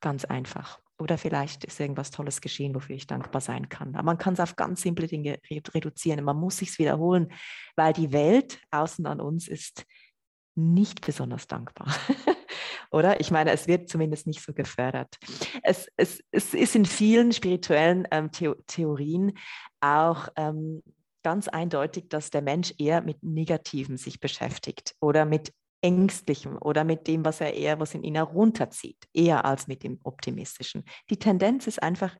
ganz 0.00 0.24
einfach. 0.24 0.78
Oder 0.98 1.18
vielleicht 1.18 1.64
ist 1.64 1.80
irgendwas 1.80 2.10
Tolles 2.10 2.40
geschehen, 2.40 2.74
wofür 2.74 2.94
ich 2.94 3.06
dankbar 3.06 3.40
sein 3.40 3.68
kann. 3.68 3.94
Aber 3.94 4.04
man 4.04 4.18
kann 4.18 4.34
es 4.34 4.40
auf 4.40 4.56
ganz 4.56 4.82
simple 4.82 5.08
Dinge 5.08 5.38
reduzieren. 5.50 6.24
Man 6.24 6.36
muss 6.36 6.58
sich 6.58 6.78
wiederholen, 6.78 7.32
weil 7.76 7.92
die 7.92 8.12
Welt 8.12 8.60
außen 8.70 9.06
an 9.06 9.20
uns 9.20 9.48
ist 9.48 9.86
nicht 10.54 11.00
besonders 11.00 11.48
dankbar. 11.48 11.88
oder? 12.90 13.20
Ich 13.20 13.30
meine, 13.30 13.52
es 13.52 13.66
wird 13.66 13.88
zumindest 13.88 14.26
nicht 14.26 14.42
so 14.42 14.52
gefördert. 14.52 15.16
Es, 15.62 15.88
es, 15.96 16.22
es 16.30 16.54
ist 16.54 16.74
in 16.74 16.84
vielen 16.84 17.32
spirituellen 17.32 18.06
ähm, 18.10 18.30
The 18.32 18.52
Theorien 18.66 19.36
auch 19.80 20.28
ähm, 20.36 20.82
ganz 21.22 21.48
eindeutig, 21.48 22.08
dass 22.08 22.30
der 22.30 22.42
Mensch 22.42 22.74
eher 22.78 23.00
mit 23.02 23.22
Negativem 23.22 23.96
sich 23.96 24.20
beschäftigt 24.20 24.94
oder 25.00 25.24
mit 25.24 25.52
Ängstlichem 25.84 26.56
oder 26.60 26.84
mit 26.84 27.06
dem, 27.08 27.24
was 27.24 27.40
er 27.40 27.54
eher, 27.54 27.78
was 27.78 27.94
in 27.94 28.04
ihn 28.04 28.14
herunterzieht, 28.14 29.04
eher 29.12 29.44
als 29.44 29.66
mit 29.66 29.82
dem 29.82 30.00
Optimistischen. 30.02 30.84
Die 31.10 31.18
Tendenz 31.18 31.66
ist 31.66 31.82
einfach 31.82 32.16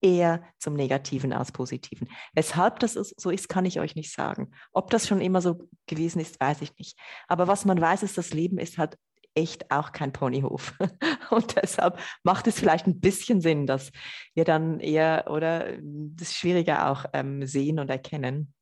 eher 0.00 0.44
zum 0.58 0.74
Negativen 0.74 1.32
als 1.32 1.52
Positiven. 1.52 2.08
Weshalb 2.34 2.80
das 2.80 2.94
so 2.94 3.30
ist, 3.30 3.48
kann 3.48 3.64
ich 3.64 3.80
euch 3.80 3.96
nicht 3.96 4.12
sagen. 4.12 4.52
Ob 4.72 4.90
das 4.90 5.06
schon 5.06 5.20
immer 5.20 5.40
so 5.40 5.68
gewesen 5.86 6.20
ist, 6.20 6.40
weiß 6.40 6.60
ich 6.62 6.76
nicht. 6.76 6.98
Aber 7.28 7.46
was 7.46 7.64
man 7.64 7.80
weiß, 7.80 8.02
ist, 8.02 8.18
das 8.18 8.32
Leben 8.32 8.58
ist 8.58 8.78
halt 8.78 8.96
echt 9.34 9.70
auch 9.70 9.92
kein 9.92 10.12
Ponyhof. 10.12 10.74
Und 11.30 11.56
deshalb 11.56 11.98
macht 12.22 12.46
es 12.46 12.58
vielleicht 12.58 12.86
ein 12.86 13.00
bisschen 13.00 13.40
Sinn, 13.40 13.66
dass 13.66 13.90
wir 14.34 14.44
dann 14.44 14.80
eher 14.80 15.26
oder 15.30 15.78
das 15.80 16.34
Schwierige 16.34 16.86
auch 16.86 17.06
ähm, 17.12 17.46
sehen 17.46 17.78
und 17.78 17.90
erkennen, 17.90 18.52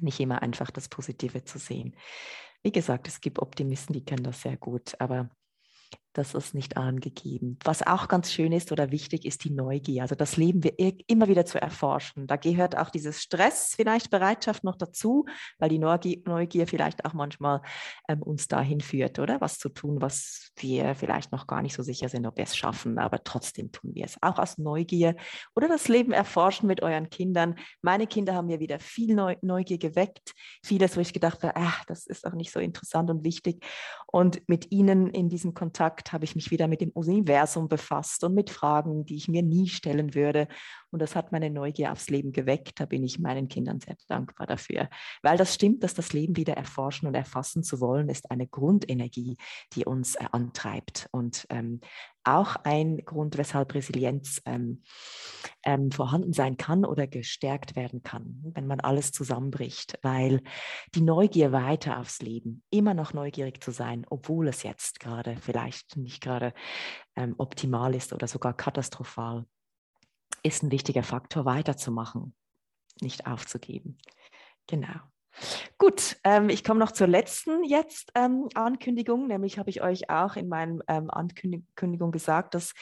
nicht 0.00 0.20
immer 0.20 0.42
einfach 0.42 0.70
das 0.70 0.88
Positive 0.88 1.44
zu 1.44 1.58
sehen. 1.58 1.96
Wie 2.62 2.72
gesagt, 2.72 3.08
es 3.08 3.20
gibt 3.20 3.38
Optimisten, 3.38 3.94
die 3.94 4.04
können 4.04 4.22
das 4.22 4.42
sehr 4.42 4.56
gut, 4.56 4.94
aber 4.98 5.30
das 6.12 6.34
ist 6.34 6.54
nicht 6.54 6.76
angegeben. 6.76 7.58
Was 7.64 7.86
auch 7.86 8.08
ganz 8.08 8.32
schön 8.32 8.52
ist 8.52 8.72
oder 8.72 8.90
wichtig 8.90 9.24
ist 9.24 9.44
die 9.44 9.50
Neugier. 9.50 10.02
Also 10.02 10.16
das 10.16 10.36
Leben 10.36 10.64
wir 10.64 10.74
immer 11.06 11.28
wieder 11.28 11.46
zu 11.46 11.60
erforschen. 11.60 12.26
Da 12.26 12.36
gehört 12.36 12.76
auch 12.76 12.90
dieses 12.90 13.22
Stress, 13.22 13.74
vielleicht 13.76 14.10
Bereitschaft 14.10 14.64
noch 14.64 14.76
dazu, 14.76 15.26
weil 15.58 15.68
die 15.68 15.78
Neugier, 15.78 16.66
vielleicht 16.66 17.04
auch 17.04 17.12
manchmal 17.12 17.62
ähm, 18.08 18.22
uns 18.22 18.48
dahin 18.48 18.80
führt, 18.80 19.18
oder? 19.18 19.40
Was 19.40 19.58
zu 19.58 19.68
tun, 19.68 20.00
was 20.00 20.50
wir 20.56 20.94
vielleicht 20.96 21.30
noch 21.30 21.46
gar 21.46 21.62
nicht 21.62 21.74
so 21.74 21.82
sicher 21.82 22.08
sind, 22.08 22.26
ob 22.26 22.36
wir 22.36 22.44
es 22.44 22.56
schaffen, 22.56 22.98
aber 22.98 23.22
trotzdem 23.22 23.70
tun 23.70 23.94
wir 23.94 24.04
es. 24.04 24.20
Auch 24.20 24.38
aus 24.38 24.58
Neugier 24.58 25.14
oder 25.54 25.68
das 25.68 25.86
Leben 25.86 26.12
erforschen 26.12 26.66
mit 26.66 26.82
euren 26.82 27.08
Kindern. 27.10 27.54
Meine 27.82 28.06
Kinder 28.06 28.34
haben 28.34 28.46
mir 28.46 28.58
wieder 28.58 28.80
viel 28.80 29.14
Neu 29.14 29.36
Neugier 29.42 29.78
geweckt. 29.78 30.34
Vieles, 30.64 30.96
wo 30.96 31.00
ich 31.00 31.12
gedacht 31.12 31.42
habe, 31.44 31.54
ach, 31.56 31.84
das 31.84 32.06
ist 32.06 32.26
auch 32.26 32.34
nicht 32.34 32.50
so 32.50 32.58
interessant 32.58 33.10
und 33.10 33.24
wichtig. 33.24 33.64
Und 34.06 34.48
mit 34.48 34.72
ihnen 34.72 35.10
in 35.10 35.28
diesem 35.28 35.54
Kontakt 35.54 35.99
Kontakt 36.00 36.12
habe 36.12 36.24
ich 36.24 36.34
mich 36.34 36.50
wieder 36.50 36.66
mit 36.66 36.80
dem 36.80 36.90
Universum 36.90 37.68
befasst 37.68 38.24
und 38.24 38.34
mit 38.34 38.50
Fragen, 38.50 39.04
die 39.04 39.16
ich 39.16 39.28
mir 39.28 39.42
nie 39.42 39.68
stellen 39.68 40.14
würde. 40.14 40.48
Und 40.90 41.00
das 41.00 41.16
hat 41.16 41.32
meine 41.32 41.50
Neugier 41.50 41.92
aufs 41.92 42.10
Leben 42.10 42.32
geweckt. 42.32 42.80
Da 42.80 42.86
bin 42.86 43.02
ich 43.04 43.18
meinen 43.18 43.48
Kindern 43.48 43.80
sehr 43.80 43.96
dankbar 44.08 44.46
dafür. 44.46 44.88
Weil 45.22 45.36
das 45.36 45.54
stimmt, 45.54 45.84
dass 45.84 45.94
das 45.94 46.12
Leben 46.12 46.36
wieder 46.36 46.54
erforschen 46.54 47.06
und 47.08 47.14
erfassen 47.14 47.62
zu 47.62 47.80
wollen, 47.80 48.08
ist 48.08 48.30
eine 48.30 48.46
Grundenergie, 48.46 49.36
die 49.74 49.84
uns 49.84 50.16
äh, 50.16 50.24
antreibt. 50.32 51.08
Und 51.12 51.46
ähm, 51.50 51.80
auch 52.24 52.56
ein 52.64 52.98
Grund, 53.04 53.38
weshalb 53.38 53.74
Resilienz 53.74 54.42
ähm, 54.44 54.82
ähm, 55.64 55.90
vorhanden 55.90 56.32
sein 56.32 56.56
kann 56.56 56.84
oder 56.84 57.06
gestärkt 57.06 57.76
werden 57.76 58.02
kann, 58.02 58.40
wenn 58.54 58.66
man 58.66 58.80
alles 58.80 59.12
zusammenbricht, 59.12 59.98
weil 60.02 60.42
die 60.94 61.00
Neugier 61.00 61.52
weiter 61.52 61.98
aufs 61.98 62.20
Leben, 62.20 62.62
immer 62.70 62.94
noch 62.94 63.14
neugierig 63.14 63.62
zu 63.62 63.70
sein, 63.70 64.04
obwohl 64.10 64.48
es 64.48 64.62
jetzt 64.62 65.00
gerade 65.00 65.36
vielleicht 65.40 65.96
nicht 65.96 66.22
gerade 66.22 66.52
ähm, 67.16 67.34
optimal 67.38 67.94
ist 67.94 68.12
oder 68.12 68.26
sogar 68.26 68.54
katastrophal, 68.54 69.46
ist 70.42 70.62
ein 70.62 70.70
wichtiger 70.70 71.02
Faktor, 71.02 71.44
weiterzumachen, 71.44 72.34
nicht 73.00 73.26
aufzugeben. 73.26 73.98
Genau. 74.66 75.00
Gut, 75.78 76.16
ähm, 76.24 76.48
ich 76.48 76.64
komme 76.64 76.80
noch 76.80 76.92
zur 76.92 77.06
letzten 77.06 77.64
jetzt 77.64 78.10
ähm, 78.14 78.48
Ankündigung, 78.54 79.26
nämlich 79.26 79.58
habe 79.58 79.70
ich 79.70 79.82
euch 79.82 80.10
auch 80.10 80.36
in 80.36 80.48
meiner 80.48 80.80
ähm, 80.88 81.10
Ankündigung 81.10 82.10
gesagt, 82.10 82.54
dass 82.54 82.74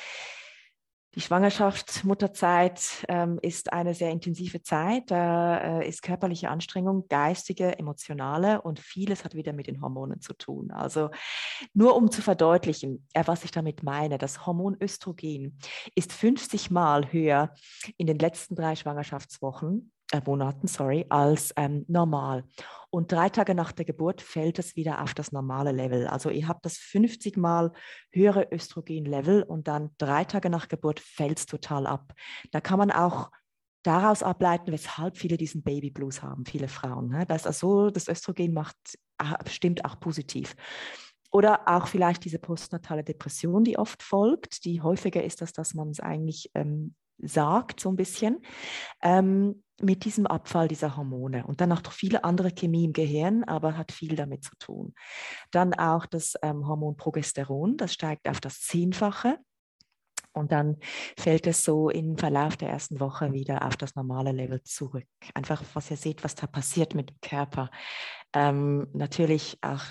die 1.18 1.24
Schwangerschaft, 1.24 2.04
Mutterzeit 2.04 3.04
ähm, 3.08 3.40
ist 3.42 3.72
eine 3.72 3.92
sehr 3.92 4.12
intensive 4.12 4.62
Zeit. 4.62 5.10
Da 5.10 5.80
äh, 5.80 5.88
ist 5.88 6.02
körperliche 6.02 6.48
Anstrengung, 6.48 7.08
geistige, 7.08 7.76
emotionale 7.76 8.62
und 8.62 8.78
vieles 8.78 9.24
hat 9.24 9.34
wieder 9.34 9.52
mit 9.52 9.66
den 9.66 9.82
Hormonen 9.82 10.20
zu 10.20 10.32
tun. 10.32 10.70
Also 10.70 11.10
nur 11.74 11.96
um 11.96 12.12
zu 12.12 12.22
verdeutlichen, 12.22 13.04
äh, 13.14 13.24
was 13.26 13.42
ich 13.42 13.50
damit 13.50 13.82
meine, 13.82 14.16
das 14.16 14.46
Hormon 14.46 14.76
Östrogen 14.80 15.58
ist 15.96 16.12
50 16.12 16.70
Mal 16.70 17.12
höher 17.12 17.52
in 17.96 18.06
den 18.06 18.20
letzten 18.20 18.54
drei 18.54 18.76
Schwangerschaftswochen 18.76 19.90
äh, 20.12 20.20
Monaten, 20.24 20.66
sorry, 20.66 21.06
als 21.08 21.52
ähm, 21.56 21.84
normal. 21.88 22.44
Und 22.90 23.12
drei 23.12 23.28
Tage 23.28 23.54
nach 23.54 23.72
der 23.72 23.84
Geburt 23.84 24.22
fällt 24.22 24.58
es 24.58 24.74
wieder 24.74 25.02
auf 25.02 25.12
das 25.12 25.32
normale 25.32 25.72
Level. 25.72 26.06
Also 26.06 26.30
ihr 26.30 26.48
habt 26.48 26.64
das 26.64 26.78
50 26.78 27.36
mal 27.36 27.72
höhere 28.12 28.48
Östrogen-Level 28.50 29.42
und 29.42 29.68
dann 29.68 29.90
drei 29.98 30.24
Tage 30.24 30.48
nach 30.48 30.68
Geburt 30.68 31.00
fällt 31.00 31.38
es 31.38 31.46
total 31.46 31.86
ab. 31.86 32.14
Da 32.50 32.60
kann 32.60 32.78
man 32.78 32.90
auch 32.90 33.30
daraus 33.82 34.22
ableiten, 34.22 34.72
weshalb 34.72 35.16
viele 35.18 35.36
diesen 35.36 35.62
Baby 35.62 35.90
Blues 35.90 36.22
haben, 36.22 36.46
viele 36.46 36.68
Frauen. 36.68 37.08
Ne? 37.08 37.26
Das, 37.26 37.46
also, 37.46 37.90
das 37.90 38.08
Östrogen 38.08 38.52
macht, 38.52 38.76
stimmt 39.46 39.84
auch 39.84 40.00
positiv. 40.00 40.56
Oder 41.30 41.68
auch 41.68 41.86
vielleicht 41.86 42.24
diese 42.24 42.38
postnatale 42.38 43.04
Depression, 43.04 43.64
die 43.64 43.78
oft 43.78 44.02
folgt, 44.02 44.64
die 44.64 44.80
häufiger 44.80 45.22
ist, 45.22 45.42
als 45.42 45.52
dass 45.52 45.74
man 45.74 45.90
es 45.90 46.00
eigentlich 46.00 46.50
ähm, 46.54 46.94
sagt, 47.18 47.80
so 47.80 47.90
ein 47.90 47.96
bisschen. 47.96 48.40
Ähm, 49.02 49.62
mit 49.80 50.04
diesem 50.04 50.26
Abfall 50.26 50.68
dieser 50.68 50.96
Hormone 50.96 51.46
und 51.46 51.60
dann 51.60 51.68
noch 51.68 51.82
viele 51.92 52.24
andere 52.24 52.50
Chemie 52.50 52.84
im 52.84 52.92
Gehirn, 52.92 53.44
aber 53.44 53.76
hat 53.76 53.92
viel 53.92 54.16
damit 54.16 54.44
zu 54.44 54.56
tun. 54.58 54.94
Dann 55.50 55.74
auch 55.74 56.06
das 56.06 56.34
ähm, 56.42 56.66
Hormon 56.66 56.96
Progesteron, 56.96 57.76
das 57.76 57.92
steigt 57.92 58.28
auf 58.28 58.40
das 58.40 58.60
Zehnfache. 58.60 59.38
Und 60.32 60.52
dann 60.52 60.76
fällt 61.18 61.46
es 61.46 61.64
so 61.64 61.88
im 61.88 62.16
Verlauf 62.16 62.56
der 62.56 62.68
ersten 62.68 63.00
Woche 63.00 63.32
wieder 63.32 63.66
auf 63.66 63.76
das 63.76 63.96
normale 63.96 64.30
Level 64.30 64.62
zurück. 64.62 65.06
Einfach, 65.34 65.62
was 65.74 65.90
ihr 65.90 65.96
seht, 65.96 66.22
was 66.22 66.34
da 66.34 66.46
passiert 66.46 66.94
mit 66.94 67.10
dem 67.10 67.20
Körper. 67.20 67.70
Ähm, 68.34 68.88
natürlich 68.92 69.58
auch 69.62 69.82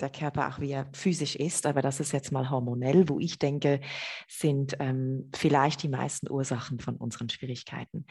der 0.00 0.10
Körper 0.10 0.48
auch 0.48 0.60
wie 0.60 0.72
er 0.72 0.86
physisch 0.92 1.36
ist, 1.36 1.66
aber 1.66 1.82
das 1.82 2.00
ist 2.00 2.12
jetzt 2.12 2.32
mal 2.32 2.50
hormonell, 2.50 3.08
wo 3.08 3.18
ich 3.18 3.38
denke, 3.38 3.80
sind 4.28 4.76
ähm, 4.78 5.30
vielleicht 5.34 5.82
die 5.82 5.88
meisten 5.88 6.30
Ursachen 6.30 6.80
von 6.80 6.96
unseren 6.96 7.28
Schwierigkeiten. 7.28 8.06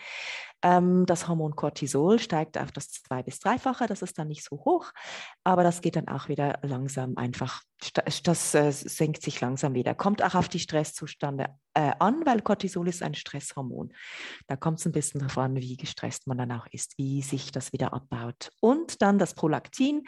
Ähm, 0.62 1.06
das 1.06 1.28
Hormon 1.28 1.56
Cortisol 1.56 2.20
steigt 2.20 2.58
auf 2.58 2.72
das 2.72 2.90
zwei- 2.90 3.24
bis 3.24 3.40
dreifache, 3.40 3.88
das 3.88 4.02
ist 4.02 4.18
dann 4.18 4.28
nicht 4.28 4.44
so 4.44 4.58
hoch, 4.66 4.92
aber 5.44 5.64
das 5.64 5.82
geht 5.82 5.96
dann 5.96 6.08
auch 6.08 6.28
wieder 6.28 6.60
langsam 6.64 7.18
einfach, 7.18 7.62
das 8.24 8.56
äh, 8.56 8.72
senkt 8.72 9.22
sich 9.22 9.42
langsam 9.42 9.74
wieder. 9.74 9.94
Kommt 9.94 10.24
auch 10.24 10.34
auf 10.34 10.48
die 10.48 10.60
Stresszustände 10.60 11.50
äh, 11.74 11.92
an, 12.00 12.26
weil 12.26 12.42
Cortisol 12.42 12.88
ist 12.88 13.04
ein 13.04 13.14
Stresshormon. 13.14 13.94
Da 14.48 14.56
kommt 14.56 14.80
es 14.80 14.86
ein 14.86 14.92
bisschen 14.94 15.20
darauf 15.20 15.38
an, 15.38 15.58
wie 15.58 15.76
gestresst 15.76 16.26
man 16.26 16.38
dann 16.38 16.52
auch 16.54 16.68
ist, 16.72 16.98
wie 16.98 17.22
sich 17.22 17.52
das 17.52 17.74
wieder 17.74 17.94
abbaut. 17.94 18.50
Und 18.62 19.02
dann 19.02 19.20
das 19.20 19.34
Prolaktin, 19.34 20.04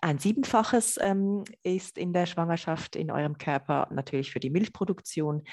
ein 0.00 0.18
siebenfaches 0.18 0.98
ähm, 1.02 1.17
ist 1.62 1.98
in 1.98 2.12
der 2.12 2.26
Schwangerschaft 2.26 2.96
in 2.96 3.10
eurem 3.10 3.38
Körper 3.38 3.88
natürlich 3.90 4.30
für 4.30 4.40
die 4.40 4.50
Milchproduktion. 4.50 5.44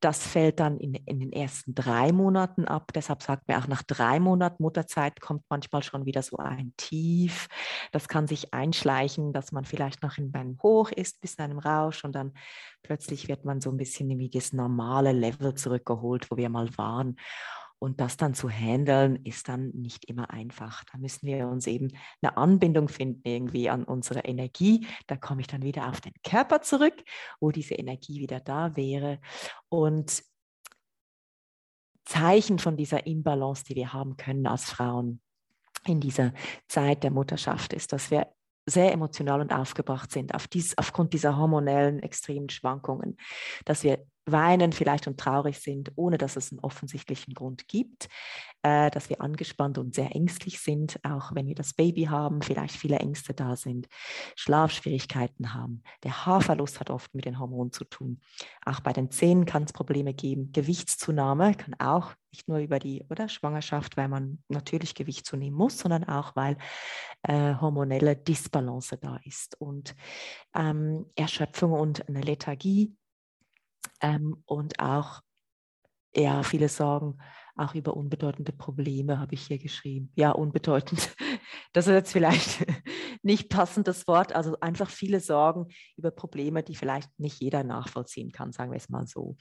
Das 0.00 0.26
fällt 0.26 0.60
dann 0.60 0.78
in, 0.78 0.94
in 0.94 1.20
den 1.20 1.32
ersten 1.32 1.74
drei 1.74 2.12
Monaten 2.12 2.66
ab. 2.66 2.92
Deshalb 2.94 3.22
sagt 3.22 3.48
man 3.48 3.62
auch 3.62 3.68
nach 3.68 3.82
drei 3.82 4.20
Monaten 4.20 4.62
Mutterzeit 4.62 5.20
kommt 5.20 5.44
manchmal 5.48 5.82
schon 5.82 6.06
wieder 6.06 6.22
so 6.22 6.36
ein 6.36 6.72
Tief. 6.76 7.48
Das 7.92 8.08
kann 8.08 8.26
sich 8.26 8.52
einschleichen, 8.54 9.32
dass 9.32 9.52
man 9.52 9.64
vielleicht 9.64 10.02
noch 10.02 10.18
in 10.18 10.34
einem 10.34 10.58
Hoch 10.62 10.90
ist, 10.90 11.20
bis 11.20 11.34
in 11.34 11.44
einem 11.44 11.58
Rausch 11.58 12.04
und 12.04 12.12
dann 12.12 12.32
plötzlich 12.82 13.28
wird 13.28 13.44
man 13.44 13.60
so 13.60 13.70
ein 13.70 13.76
bisschen 13.76 14.18
wie 14.18 14.30
das 14.30 14.52
normale 14.52 15.12
Level 15.12 15.54
zurückgeholt, 15.54 16.30
wo 16.30 16.36
wir 16.36 16.48
mal 16.48 16.68
waren. 16.76 17.16
Und 17.80 18.00
das 18.00 18.16
dann 18.16 18.34
zu 18.34 18.50
handeln, 18.50 19.16
ist 19.24 19.48
dann 19.48 19.70
nicht 19.70 20.06
immer 20.06 20.30
einfach. 20.30 20.84
Da 20.92 20.98
müssen 20.98 21.26
wir 21.26 21.46
uns 21.46 21.66
eben 21.66 21.92
eine 22.20 22.36
Anbindung 22.36 22.88
finden 22.88 23.22
irgendwie 23.24 23.70
an 23.70 23.84
unsere 23.84 24.20
Energie. 24.20 24.86
Da 25.06 25.16
komme 25.16 25.42
ich 25.42 25.46
dann 25.46 25.62
wieder 25.62 25.88
auf 25.88 26.00
den 26.00 26.14
Körper 26.28 26.60
zurück, 26.60 27.04
wo 27.40 27.50
diese 27.50 27.74
Energie 27.74 28.20
wieder 28.20 28.40
da 28.40 28.74
wäre. 28.76 29.20
Und 29.68 30.22
Zeichen 32.04 32.58
von 32.58 32.76
dieser 32.76 33.06
Imbalance, 33.06 33.64
die 33.64 33.76
wir 33.76 33.92
haben 33.92 34.16
können 34.16 34.46
als 34.46 34.64
Frauen 34.64 35.20
in 35.86 36.00
dieser 36.00 36.32
Zeit 36.66 37.04
der 37.04 37.10
Mutterschaft, 37.10 37.72
ist, 37.72 37.92
dass 37.92 38.10
wir 38.10 38.26
sehr 38.68 38.92
emotional 38.92 39.40
und 39.40 39.52
aufgebracht 39.52 40.10
sind 40.10 40.34
auf 40.34 40.46
dies, 40.46 40.76
aufgrund 40.76 41.12
dieser 41.12 41.36
hormonellen 41.36 42.00
extremen 42.00 42.48
Schwankungen, 42.48 43.16
dass 43.64 43.82
wir 43.82 44.06
weinen 44.32 44.72
vielleicht 44.72 45.06
und 45.06 45.18
traurig 45.18 45.58
sind, 45.58 45.92
ohne 45.96 46.18
dass 46.18 46.36
es 46.36 46.52
einen 46.52 46.60
offensichtlichen 46.60 47.34
Grund 47.34 47.68
gibt, 47.68 48.08
äh, 48.62 48.90
dass 48.90 49.08
wir 49.08 49.20
angespannt 49.20 49.78
und 49.78 49.94
sehr 49.94 50.14
ängstlich 50.14 50.60
sind, 50.60 50.98
auch 51.04 51.34
wenn 51.34 51.46
wir 51.46 51.54
das 51.54 51.74
Baby 51.74 52.04
haben, 52.04 52.42
vielleicht 52.42 52.74
viele 52.74 52.98
Ängste 52.98 53.34
da 53.34 53.56
sind, 53.56 53.88
Schlafschwierigkeiten 54.36 55.54
haben. 55.54 55.82
Der 56.04 56.26
Haarverlust 56.26 56.80
hat 56.80 56.90
oft 56.90 57.14
mit 57.14 57.24
den 57.24 57.38
Hormonen 57.38 57.72
zu 57.72 57.84
tun. 57.84 58.20
Auch 58.64 58.80
bei 58.80 58.92
den 58.92 59.10
Zähnen 59.10 59.44
kann 59.44 59.64
es 59.64 59.72
Probleme 59.72 60.14
geben. 60.14 60.52
Gewichtszunahme 60.52 61.54
kann 61.54 61.74
auch 61.78 62.12
nicht 62.32 62.48
nur 62.48 62.58
über 62.58 62.78
die 62.78 63.04
oder 63.08 63.28
Schwangerschaft, 63.28 63.96
weil 63.96 64.08
man 64.08 64.42
natürlich 64.48 64.94
Gewicht 64.94 65.26
zunehmen 65.26 65.56
muss, 65.56 65.78
sondern 65.78 66.04
auch 66.04 66.36
weil 66.36 66.58
äh, 67.22 67.54
hormonelle 67.54 68.16
Disbalance 68.16 68.98
da 68.98 69.18
ist 69.24 69.60
und 69.60 69.94
ähm, 70.54 71.06
Erschöpfung 71.14 71.72
und 71.72 72.08
eine 72.08 72.20
Lethargie 72.20 72.94
ähm, 74.00 74.42
und 74.46 74.78
auch, 74.80 75.20
ja, 76.14 76.42
viele 76.42 76.68
Sorgen 76.68 77.18
auch 77.58 77.74
über 77.74 77.96
unbedeutende 77.96 78.52
Probleme 78.52 79.18
habe 79.18 79.34
ich 79.34 79.46
hier 79.46 79.58
geschrieben. 79.58 80.12
Ja, 80.14 80.30
unbedeutend. 80.30 81.14
das 81.72 81.86
ist 81.86 81.92
jetzt 81.92 82.12
vielleicht 82.12 82.64
nicht 83.22 83.48
passendes 83.48 84.06
Wort, 84.06 84.32
also 84.32 84.58
einfach 84.60 84.88
viele 84.88 85.20
Sorgen 85.20 85.66
über 85.96 86.10
Probleme, 86.10 86.62
die 86.62 86.76
vielleicht 86.76 87.10
nicht 87.18 87.40
jeder 87.40 87.64
nachvollziehen 87.64 88.30
kann, 88.30 88.52
sagen 88.52 88.70
wir 88.70 88.76
es 88.76 88.88
mal 88.88 89.06
so. 89.06 89.36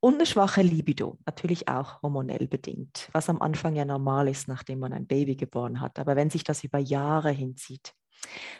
Und 0.00 0.14
eine 0.14 0.26
schwache 0.26 0.62
Libido, 0.62 1.18
natürlich 1.24 1.68
auch 1.68 2.02
hormonell 2.02 2.48
bedingt, 2.48 3.08
was 3.12 3.30
am 3.30 3.40
Anfang 3.40 3.76
ja 3.76 3.84
normal 3.84 4.28
ist, 4.28 4.48
nachdem 4.48 4.80
man 4.80 4.92
ein 4.92 5.06
Baby 5.06 5.36
geboren 5.36 5.80
hat. 5.80 5.98
Aber 5.98 6.16
wenn 6.16 6.30
sich 6.30 6.44
das 6.44 6.64
über 6.64 6.78
Jahre 6.78 7.30
hinzieht, 7.30 7.94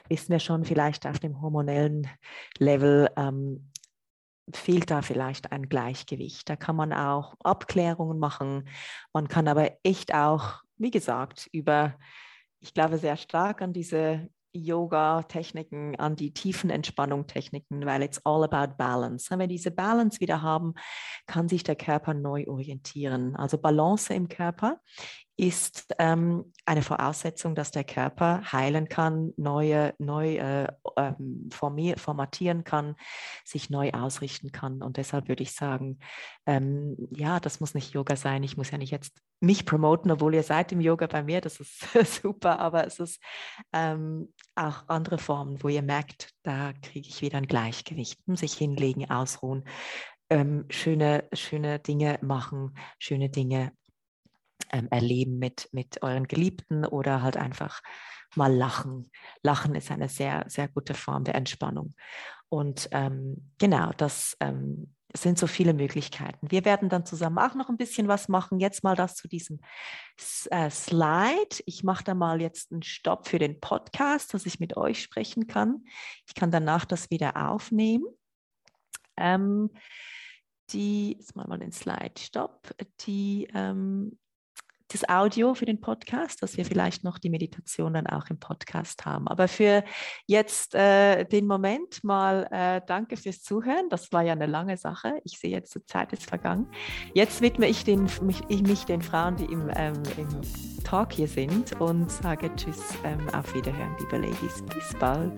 wissen 0.09 0.31
wir 0.31 0.41
schon 0.41 0.65
vielleicht 0.65 1.07
auf 1.07 1.19
dem 1.19 1.41
hormonellen 1.41 2.09
Level, 2.59 3.11
ähm, 3.17 3.72
fehlt 4.57 4.91
da 4.91 5.03
vielleicht 5.03 5.53
ein 5.53 5.69
Gleichgewicht. 5.69 6.49
Da 6.49 6.57
kann 6.57 6.77
man 6.77 6.93
auch 6.93 7.35
Abklärungen 7.43 8.19
machen. 8.19 8.69
Man 9.13 9.29
kann 9.29 9.49
aber 9.49 9.73
echt 9.83 10.15
auch, 10.15 10.63
wie 10.77 10.91
gesagt, 10.91 11.49
über, 11.53 11.95
ich 12.61 12.75
glaube 12.75 12.99
sehr 12.99 13.17
stark 13.17 13.63
an 13.63 13.73
diese 13.73 14.29
Yoga-Techniken, 14.55 15.97
an 15.97 16.15
die 16.15 16.33
tiefen 16.33 16.71
Entspannung-Techniken, 16.71 17.87
weil 17.87 18.03
it's 18.03 18.21
all 18.25 18.45
about 18.45 18.77
balance. 18.77 19.31
Wenn 19.31 19.41
wir 19.41 19.47
diese 19.47 19.71
Balance 19.71 20.21
wieder 20.21 20.43
haben, 20.43 20.75
kann 21.27 21.49
sich 21.49 21.65
der 21.65 21.77
Körper 21.77 22.15
neu 22.15 22.47
orientieren. 22.47 23.35
Also 23.37 23.59
Balance 23.59 24.13
im 24.13 24.29
Körper 24.29 24.79
ist 25.37 25.95
ähm, 25.99 26.53
eine 26.67 26.83
Voraussetzung, 26.83 27.55
dass 27.55 27.71
der 27.71 27.85
Körper 27.85 28.43
heilen 28.53 28.89
kann, 28.89 29.33
neue, 29.37 29.95
neu 29.99 30.37
äh, 30.37 30.69
ähm, 30.97 31.49
formatieren 31.51 32.65
kann, 32.65 32.97
sich 33.45 33.71
neu 33.71 33.93
ausrichten 33.93 34.53
kann. 34.53 34.83
Und 34.83 34.99
deshalb 34.99 35.29
würde 35.29 35.43
ich 35.43 35.53
sagen, 35.53 35.99
ähm, 36.47 36.97
ja, 37.11 37.41
das 37.41 37.61
muss 37.61 37.75
nicht 37.75 37.95
Yoga 37.95 38.15
sein. 38.15 38.43
Ich 38.43 38.57
muss 38.57 38.71
ja 38.71 38.79
nicht 38.79 38.91
jetzt 38.91 39.19
mich 39.41 39.65
promoten, 39.65 40.11
obwohl 40.11 40.35
ihr 40.35 40.43
seid 40.43 40.71
im 40.71 40.81
Yoga 40.81 41.07
bei 41.07 41.23
mir, 41.23 41.41
das 41.41 41.61
ist 41.61 41.81
super, 42.23 42.59
aber 42.61 42.87
es 42.87 43.01
ist 43.01 43.21
ähm, 43.73 44.33
auch 44.55 44.85
andere 44.89 45.19
Formen, 45.19 45.63
wo 45.63 45.69
ihr 45.69 45.83
merkt, 45.83 46.31
da 46.43 46.73
kriege 46.83 47.09
ich 47.09 47.23
wieder 47.23 47.39
ein 47.39 47.47
Gleichgewicht. 47.47 48.21
Sich 48.27 48.55
hinlegen, 48.55 49.11
ausruhen, 49.11 49.65
ähm, 50.31 50.67
schöne, 50.71 51.29
schöne 51.33 51.79
Dinge 51.79 52.19
machen, 52.23 52.77
schöne 52.99 53.29
Dinge 53.29 53.73
ähm, 54.73 54.89
erleben 54.91 55.39
mit, 55.39 55.69
mit 55.73 56.03
euren 56.03 56.27
Geliebten 56.27 56.85
oder 56.85 57.23
halt 57.23 57.37
einfach 57.37 57.81
mal 58.35 58.53
lachen. 58.53 59.11
Lachen 59.43 59.75
ist 59.75 59.91
eine 59.91 60.09
sehr, 60.09 60.45
sehr 60.49 60.69
gute 60.69 60.95
Form 60.95 61.25
der 61.25 61.35
Entspannung. 61.35 61.95
Und 62.49 62.89
ähm, 62.93 63.51
genau, 63.59 63.93
das 63.97 64.37
ähm, 64.41 64.95
sind 65.15 65.39
so 65.39 65.47
viele 65.47 65.75
Möglichkeiten. 65.75 66.51
Wir 66.51 66.65
werden 66.65 66.89
dann 66.89 67.05
zusammen 67.05 67.39
auch 67.39 67.55
noch 67.55 67.69
ein 67.69 67.77
bisschen 67.77 68.09
was 68.09 68.29
machen. 68.29 68.61
Jetzt 68.61 68.83
mal 68.83 68.97
das 68.97 69.15
zu 69.15 69.29
diesem 69.29 69.61
äh, 70.51 70.71
Slide. 70.71 71.63
Ich 71.67 71.85
mache 71.85 72.05
da 72.05 72.15
mal 72.15 72.41
jetzt 72.41 72.73
einen 72.73 72.83
Stopp 72.83 73.29
für 73.29 73.39
den 73.39 73.61
Podcast, 73.61 74.33
dass 74.33 74.47
ich 74.47 74.61
mit 74.61 74.77
euch 74.77 75.03
sprechen 75.03 75.47
kann. 75.47 75.85
Ich 76.27 76.35
kann 76.35 76.51
danach 76.51 76.85
das 76.85 77.11
wieder 77.11 77.51
aufnehmen. 77.51 78.07
Ähm, 79.17 79.71
die, 80.71 81.13
jetzt 81.19 81.37
mal 81.37 81.47
mal 81.47 81.59
den 81.59 81.73
Slide, 81.73 82.15
Stopp. 82.19 82.75
Die 83.01 83.49
ähm, 83.55 84.19
das 84.93 85.09
Audio 85.09 85.55
für 85.55 85.67
den 85.67 85.81
Podcast, 85.81 86.43
dass 86.43 86.57
wir 86.57 86.65
vielleicht 86.65 87.05
noch 87.05 87.19
die 87.19 87.31
Meditation 87.31 87.95
dann 87.95 88.07
auch 88.07 88.27
im 88.29 88.39
Podcast 88.39 89.05
haben. 89.05 89.29
Aber 89.29 89.49
für 89.49 89.85
jetzt 90.27 90.75
äh, 90.75 91.25
den 91.25 91.47
Moment 91.47 92.05
mal 92.05 92.49
äh, 92.51 92.81
danke 92.87 93.17
fürs 93.17 93.43
Zuhören. 93.43 93.89
Das 93.91 94.13
war 94.13 94.23
ja 94.23 94.33
eine 94.33 94.47
lange 94.47 94.77
Sache. 94.77 95.21
Ich 95.25 95.39
sehe 95.39 95.51
jetzt, 95.51 95.75
die 95.75 95.85
Zeit 95.87 96.13
ist 96.13 96.29
vergangen. 96.29 96.67
Jetzt 97.15 97.41
widme 97.41 97.69
ich, 97.69 97.85
den, 97.85 98.09
mich, 98.23 98.41
ich 98.49 98.63
mich 98.63 98.85
den 98.85 99.03
Frauen, 99.03 99.37
die 99.37 99.45
im, 99.45 99.71
ähm, 99.75 100.03
im 100.17 100.83
Talk 100.85 101.13
hier 101.13 101.29
sind 101.29 101.81
und 101.81 102.11
sage 102.11 102.51
Tschüss, 102.57 102.81
ähm, 103.05 103.29
auf 103.31 103.55
Wiederhören, 103.55 103.97
liebe 103.99 104.19
Ladies. 104.19 104.63
Bis 104.63 104.95
bald. 104.99 105.33